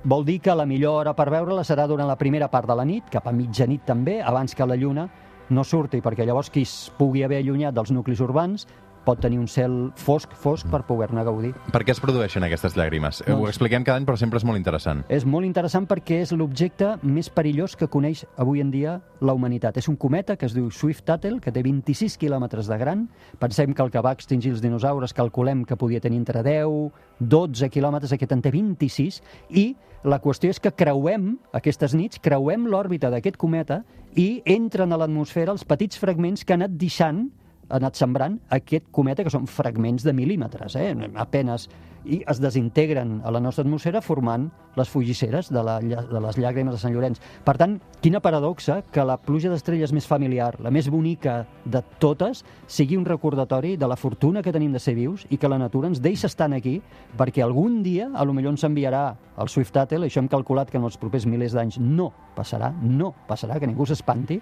vol 0.07 0.25
dir 0.27 0.41
que 0.43 0.55
la 0.55 0.67
millor 0.67 1.01
hora 1.03 1.15
per 1.19 1.29
veure-la 1.31 1.63
serà 1.67 1.87
durant 1.87 2.09
la 2.09 2.19
primera 2.19 2.49
part 2.51 2.67
de 2.67 2.75
la 2.79 2.85
nit, 2.87 3.07
cap 3.11 3.27
a 3.27 3.35
mitjanit 3.35 3.87
també, 3.87 4.21
abans 4.23 4.55
que 4.55 4.67
la 4.67 4.77
lluna 4.79 5.07
no 5.51 5.63
surti, 5.63 6.01
perquè 6.03 6.27
llavors 6.27 6.51
qui 6.51 6.65
es 6.67 6.75
pugui 6.99 7.23
haver 7.23 7.39
allunyat 7.43 7.75
dels 7.75 7.93
nuclis 7.95 8.21
urbans 8.23 8.67
pot 9.07 9.21
tenir 9.23 9.39
un 9.39 9.47
cel 9.47 9.77
fosc, 9.97 10.35
fosc, 10.35 10.67
per 10.71 10.83
poder-ne 10.89 11.23
gaudir. 11.25 11.53
Per 11.73 11.83
què 11.87 11.95
es 11.95 12.01
produeixen 12.03 12.45
aquestes 12.45 12.75
llàgrimes? 12.77 13.23
Doncs- 13.25 13.39
Ho 13.39 13.49
expliquem 13.49 13.85
cada 13.87 14.01
any, 14.01 14.07
però 14.09 14.19
sempre 14.19 14.41
és 14.41 14.45
molt 14.45 14.59
interessant. 14.59 15.05
És 15.09 15.25
molt 15.25 15.47
interessant 15.47 15.87
perquè 15.87 16.21
és 16.25 16.33
l'objecte 16.35 16.97
més 17.07 17.31
perillós 17.31 17.77
que 17.79 17.89
coneix 17.89 18.25
avui 18.37 18.61
en 18.61 18.73
dia 18.75 18.99
la 19.21 19.33
humanitat. 19.37 19.79
És 19.79 19.89
un 19.89 19.97
cometa 19.97 20.37
que 20.37 20.47
es 20.47 20.55
diu 20.57 20.69
Swift-Tuttle, 20.71 21.41
que 21.41 21.53
té 21.55 21.63
26 21.63 22.19
quilòmetres 22.19 22.67
de 22.67 22.79
gran. 22.79 23.09
Pensem 23.39 23.73
que 23.73 23.83
el 23.83 23.91
que 23.95 24.03
va 24.03 24.13
extingir 24.13 24.53
els 24.53 24.63
dinosaures 24.65 25.15
calculem 25.15 25.65
que 25.65 25.77
podia 25.77 26.01
tenir 26.01 26.19
entre 26.19 26.43
10, 26.43 26.91
12 27.21 27.71
quilòmetres, 27.71 28.13
aquest 28.13 28.33
en 28.33 28.43
té 28.43 28.51
26, 28.51 29.23
i 29.51 29.77
la 30.07 30.21
qüestió 30.23 30.51
és 30.51 30.61
que 30.63 30.73
creuem, 30.73 31.37
aquestes 31.57 31.95
nits, 31.95 32.21
creuem 32.23 32.67
l'òrbita 32.71 33.11
d'aquest 33.11 33.39
cometa 33.41 33.85
i 34.15 34.43
entren 34.45 34.93
a 34.93 34.99
l'atmosfera 35.01 35.53
els 35.53 35.65
petits 35.65 35.99
fragments 35.99 36.45
que 36.45 36.55
ha 36.55 36.61
anat 36.61 36.77
deixant 36.79 37.29
anat 37.69 37.99
sembrant 37.99 38.39
aquest 38.55 38.87
cometa, 38.95 39.25
que 39.25 39.33
són 39.33 39.49
fragments 39.51 40.07
de 40.07 40.15
mil·límetres, 40.17 40.77
eh? 40.79 40.93
apenes, 41.17 41.69
i 42.07 42.21
es 42.31 42.39
desintegren 42.39 43.21
a 43.27 43.33
la 43.35 43.41
nostra 43.43 43.65
atmosfera 43.65 44.01
formant 44.05 44.47
les 44.77 44.89
fugisseres 44.89 45.49
de, 45.51 45.63
la, 45.65 45.79
de 45.81 46.21
les 46.23 46.39
llàgrimes 46.39 46.75
de 46.77 46.81
Sant 46.81 46.95
Llorenç. 46.95 47.19
Per 47.45 47.57
tant, 47.59 47.79
quina 48.05 48.21
paradoxa 48.23 48.79
que 48.93 49.05
la 49.07 49.17
pluja 49.19 49.51
d'estrelles 49.51 49.93
més 49.97 50.07
familiar, 50.07 50.53
la 50.63 50.71
més 50.71 50.91
bonica 50.93 51.41
de 51.65 51.83
totes, 52.03 52.45
sigui 52.71 52.99
un 52.99 53.07
recordatori 53.09 53.75
de 53.81 53.89
la 53.89 53.99
fortuna 53.99 54.45
que 54.45 54.55
tenim 54.55 54.75
de 54.75 54.83
ser 54.83 54.95
vius 54.99 55.27
i 55.31 55.41
que 55.41 55.51
la 55.51 55.59
natura 55.59 55.91
ens 55.91 56.03
deixa 56.05 56.31
estar 56.31 56.47
aquí 56.55 56.79
perquè 57.19 57.43
algun 57.43 57.83
dia, 57.83 58.11
a 58.15 58.25
lo 58.25 58.37
millor 58.37 58.55
ens 58.55 58.67
enviarà 58.69 59.09
el 59.41 59.51
Swift-Tuttle, 59.51 60.07
això 60.07 60.23
hem 60.23 60.31
calculat 60.31 60.71
que 60.71 60.79
en 60.79 60.87
els 60.87 60.97
propers 61.01 61.27
milers 61.27 61.57
d'anys 61.57 61.81
no 61.83 62.13
passarà, 62.37 62.71
no 62.81 63.13
passarà, 63.27 63.59
que 63.59 63.67
ningú 63.67 63.87
s'espanti, 63.89 64.39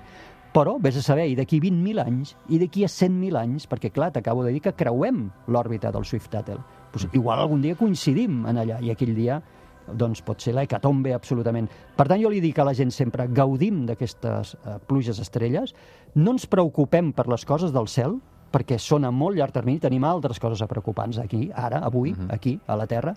però, 0.54 0.76
vés 0.78 0.96
a 1.00 1.02
saber, 1.02 1.26
i 1.32 1.34
d'aquí 1.34 1.58
20.000 1.58 2.04
anys, 2.04 2.36
i 2.54 2.60
d'aquí 2.62 2.84
a 2.86 2.90
100.000 2.90 3.40
anys, 3.40 3.66
perquè, 3.70 3.90
clar, 3.90 4.12
t'acabo 4.14 4.44
de 4.46 4.52
dir 4.54 4.62
que 4.62 4.74
creuem 4.78 5.26
l'òrbita 5.50 5.90
del 5.94 6.06
Swift-Tuttle. 6.06 6.60
Pues, 6.94 7.08
igual 7.12 7.42
algun 7.42 7.64
dia 7.64 7.74
coincidim 7.74 8.44
en 8.46 8.60
allà, 8.62 8.78
i 8.78 8.92
aquell 8.94 9.16
dia 9.16 9.40
doncs 9.84 10.22
pot 10.24 10.40
ser 10.40 10.54
l'hecatombe 10.56 11.12
absolutament. 11.12 11.66
Per 11.96 12.06
tant, 12.06 12.20
jo 12.22 12.30
li 12.32 12.40
dic 12.40 12.58
a 12.58 12.68
la 12.68 12.74
gent 12.76 12.92
sempre, 12.94 13.26
gaudim 13.34 13.82
d'aquestes 13.88 14.54
eh, 14.54 14.76
pluges 14.88 15.18
estrelles, 15.20 15.74
no 16.14 16.36
ens 16.36 16.46
preocupem 16.48 17.10
per 17.12 17.26
les 17.28 17.44
coses 17.44 17.74
del 17.74 17.90
cel, 17.90 18.16
perquè 18.54 18.78
són 18.78 19.04
a 19.04 19.10
molt 19.10 19.36
llarg 19.36 19.52
termini, 19.52 19.82
tenim 19.82 20.06
altres 20.06 20.38
coses 20.40 20.62
a 20.62 20.70
preocupar-nos 20.70 21.18
aquí, 21.18 21.48
ara, 21.50 21.82
avui, 21.82 22.14
aquí, 22.30 22.54
a 22.70 22.78
la 22.78 22.86
Terra, 22.86 23.16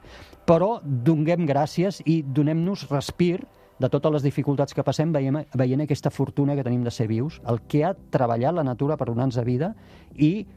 però 0.49 0.79
donguem 0.81 1.45
gràcies 1.45 2.01
i 2.09 2.23
donem-nos 2.25 2.87
respir 2.89 3.43
de 3.79 3.89
totes 3.89 4.11
les 4.11 4.23
dificultats 4.25 4.73
que 4.73 4.85
passem 4.85 5.11
veiem, 5.13 5.43
veient 5.57 5.83
aquesta 5.83 6.11
fortuna 6.13 6.55
que 6.57 6.65
tenim 6.65 6.83
de 6.83 6.93
ser 6.93 7.07
vius, 7.07 7.41
el 7.47 7.61
que 7.69 7.83
ha 7.85 7.93
treballat 7.93 8.55
la 8.57 8.65
natura 8.65 8.97
per 8.97 9.09
donar-nos 9.11 9.37
vida 9.45 9.73
i 10.15 10.47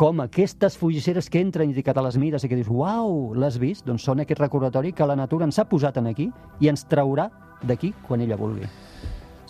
com 0.00 0.22
aquestes 0.22 0.78
fugisseres 0.80 1.28
que 1.28 1.42
entren 1.42 1.70
i 1.70 1.82
te 1.82 2.02
les 2.02 2.16
mires 2.16 2.44
i 2.44 2.48
que 2.48 2.56
dius, 2.56 2.70
uau, 2.70 3.34
l'has 3.34 3.58
vist? 3.58 3.84
Doncs 3.86 4.06
són 4.06 4.20
aquest 4.20 4.40
recordatori 4.40 4.92
que 4.92 5.06
la 5.06 5.16
natura 5.16 5.44
ens 5.44 5.58
ha 5.58 5.68
posat 5.68 5.98
en 5.98 6.06
aquí 6.06 6.30
i 6.60 6.68
ens 6.68 6.86
traurà 6.88 7.28
d'aquí 7.62 7.92
quan 8.06 8.20
ella 8.20 8.38
vulgui. 8.40 8.70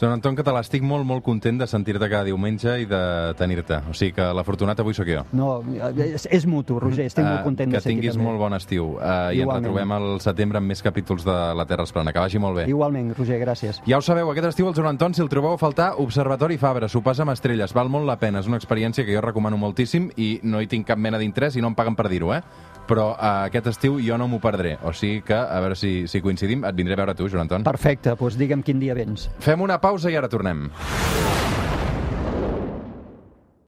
Joan 0.01 0.15
Anton 0.17 0.33
Català, 0.39 0.63
estic 0.65 0.81
molt, 0.81 1.05
molt 1.05 1.21
content 1.21 1.59
de 1.61 1.67
sentir-te 1.69 2.07
cada 2.09 2.25
diumenge 2.25 2.73
i 2.81 2.87
de 2.89 3.01
tenir-te. 3.37 3.83
O 3.91 3.93
sigui 3.93 4.15
que 4.17 4.25
l'afortunat 4.33 4.79
avui 4.81 4.95
sóc 4.97 5.05
jo. 5.13 5.27
No, 5.37 5.59
és, 5.93 6.25
és 6.33 6.47
mutu, 6.49 6.79
Roger, 6.81 7.05
estic 7.11 7.27
molt 7.27 7.43
Eh, 7.43 7.45
content 7.45 7.69
que 7.69 7.77
de 7.77 7.83
ser 7.83 7.91
aquí 7.91 7.99
tinguis 7.99 8.15
també. 8.17 8.25
molt 8.25 8.39
bon 8.41 8.57
estiu. 8.57 8.87
Uh, 8.97 9.29
I 9.37 9.43
ens 9.45 9.53
retrobem 9.53 9.93
al 9.93 10.09
setembre 10.25 10.57
amb 10.57 10.73
més 10.73 10.81
capítols 10.81 11.27
de 11.29 11.35
La 11.55 11.67
Terra 11.69 11.85
es 11.85 11.93
plana. 11.93 12.15
Que 12.17 12.19
vagi 12.25 12.41
molt 12.41 12.57
bé. 12.63 12.65
Igualment, 12.73 13.13
Roger, 13.19 13.39
gràcies. 13.45 13.83
Ja 13.87 13.99
ho 13.99 14.01
sabeu, 14.01 14.31
aquest 14.33 14.49
estiu 14.55 14.69
el 14.69 14.75
Joan 14.75 14.89
Anton, 14.95 15.13
si 15.13 15.21
el 15.21 15.29
trobeu 15.29 15.53
a 15.53 15.59
faltar, 15.59 15.93
Observatori 15.99 16.57
Fabra, 16.57 16.89
sopars 16.89 17.21
amb 17.21 17.33
estrelles, 17.37 17.75
val 17.77 17.91
molt 17.93 18.07
la 18.09 18.17
pena, 18.17 18.41
és 18.41 18.49
una 18.49 18.57
experiència 18.57 19.05
que 19.05 19.13
jo 19.13 19.21
recomano 19.21 19.59
moltíssim 19.61 20.09
i 20.17 20.41
no 20.45 20.63
hi 20.63 20.67
tinc 20.67 20.87
cap 20.87 20.97
mena 20.99 21.19
d'interès 21.21 21.57
i 21.57 21.61
no 21.61 21.69
em 21.69 21.75
paguen 21.77 21.95
per 21.95 22.09
dir-ho, 22.09 22.33
eh? 22.33 22.41
Però 22.91 23.13
uh, 23.13 23.47
aquest 23.47 23.71
estiu 23.71 24.01
jo 24.03 24.19
no 24.19 24.27
m'ho 24.27 24.41
perdré, 24.43 24.75
o 24.83 24.91
sigui 24.91 25.23
que 25.27 25.37
a 25.39 25.61
veure 25.63 25.79
si, 25.79 26.09
si 26.11 26.23
coincidim, 26.25 26.67
et 26.67 26.75
vindré 26.75 26.99
a 26.99 27.03
veure 27.05 27.15
tu, 27.15 27.29
Joan 27.31 27.47
Anton. 27.47 27.67
Perfecte, 27.69 28.17
doncs 28.19 28.39
digue'm 28.41 28.67
quin 28.67 28.83
dia 28.83 28.99
vens. 28.99 29.29
Fem 29.45 29.63
una 29.63 29.79
pausa 29.79 30.11
i 30.11 30.19
ara 30.19 30.33
tornem. 30.33 30.67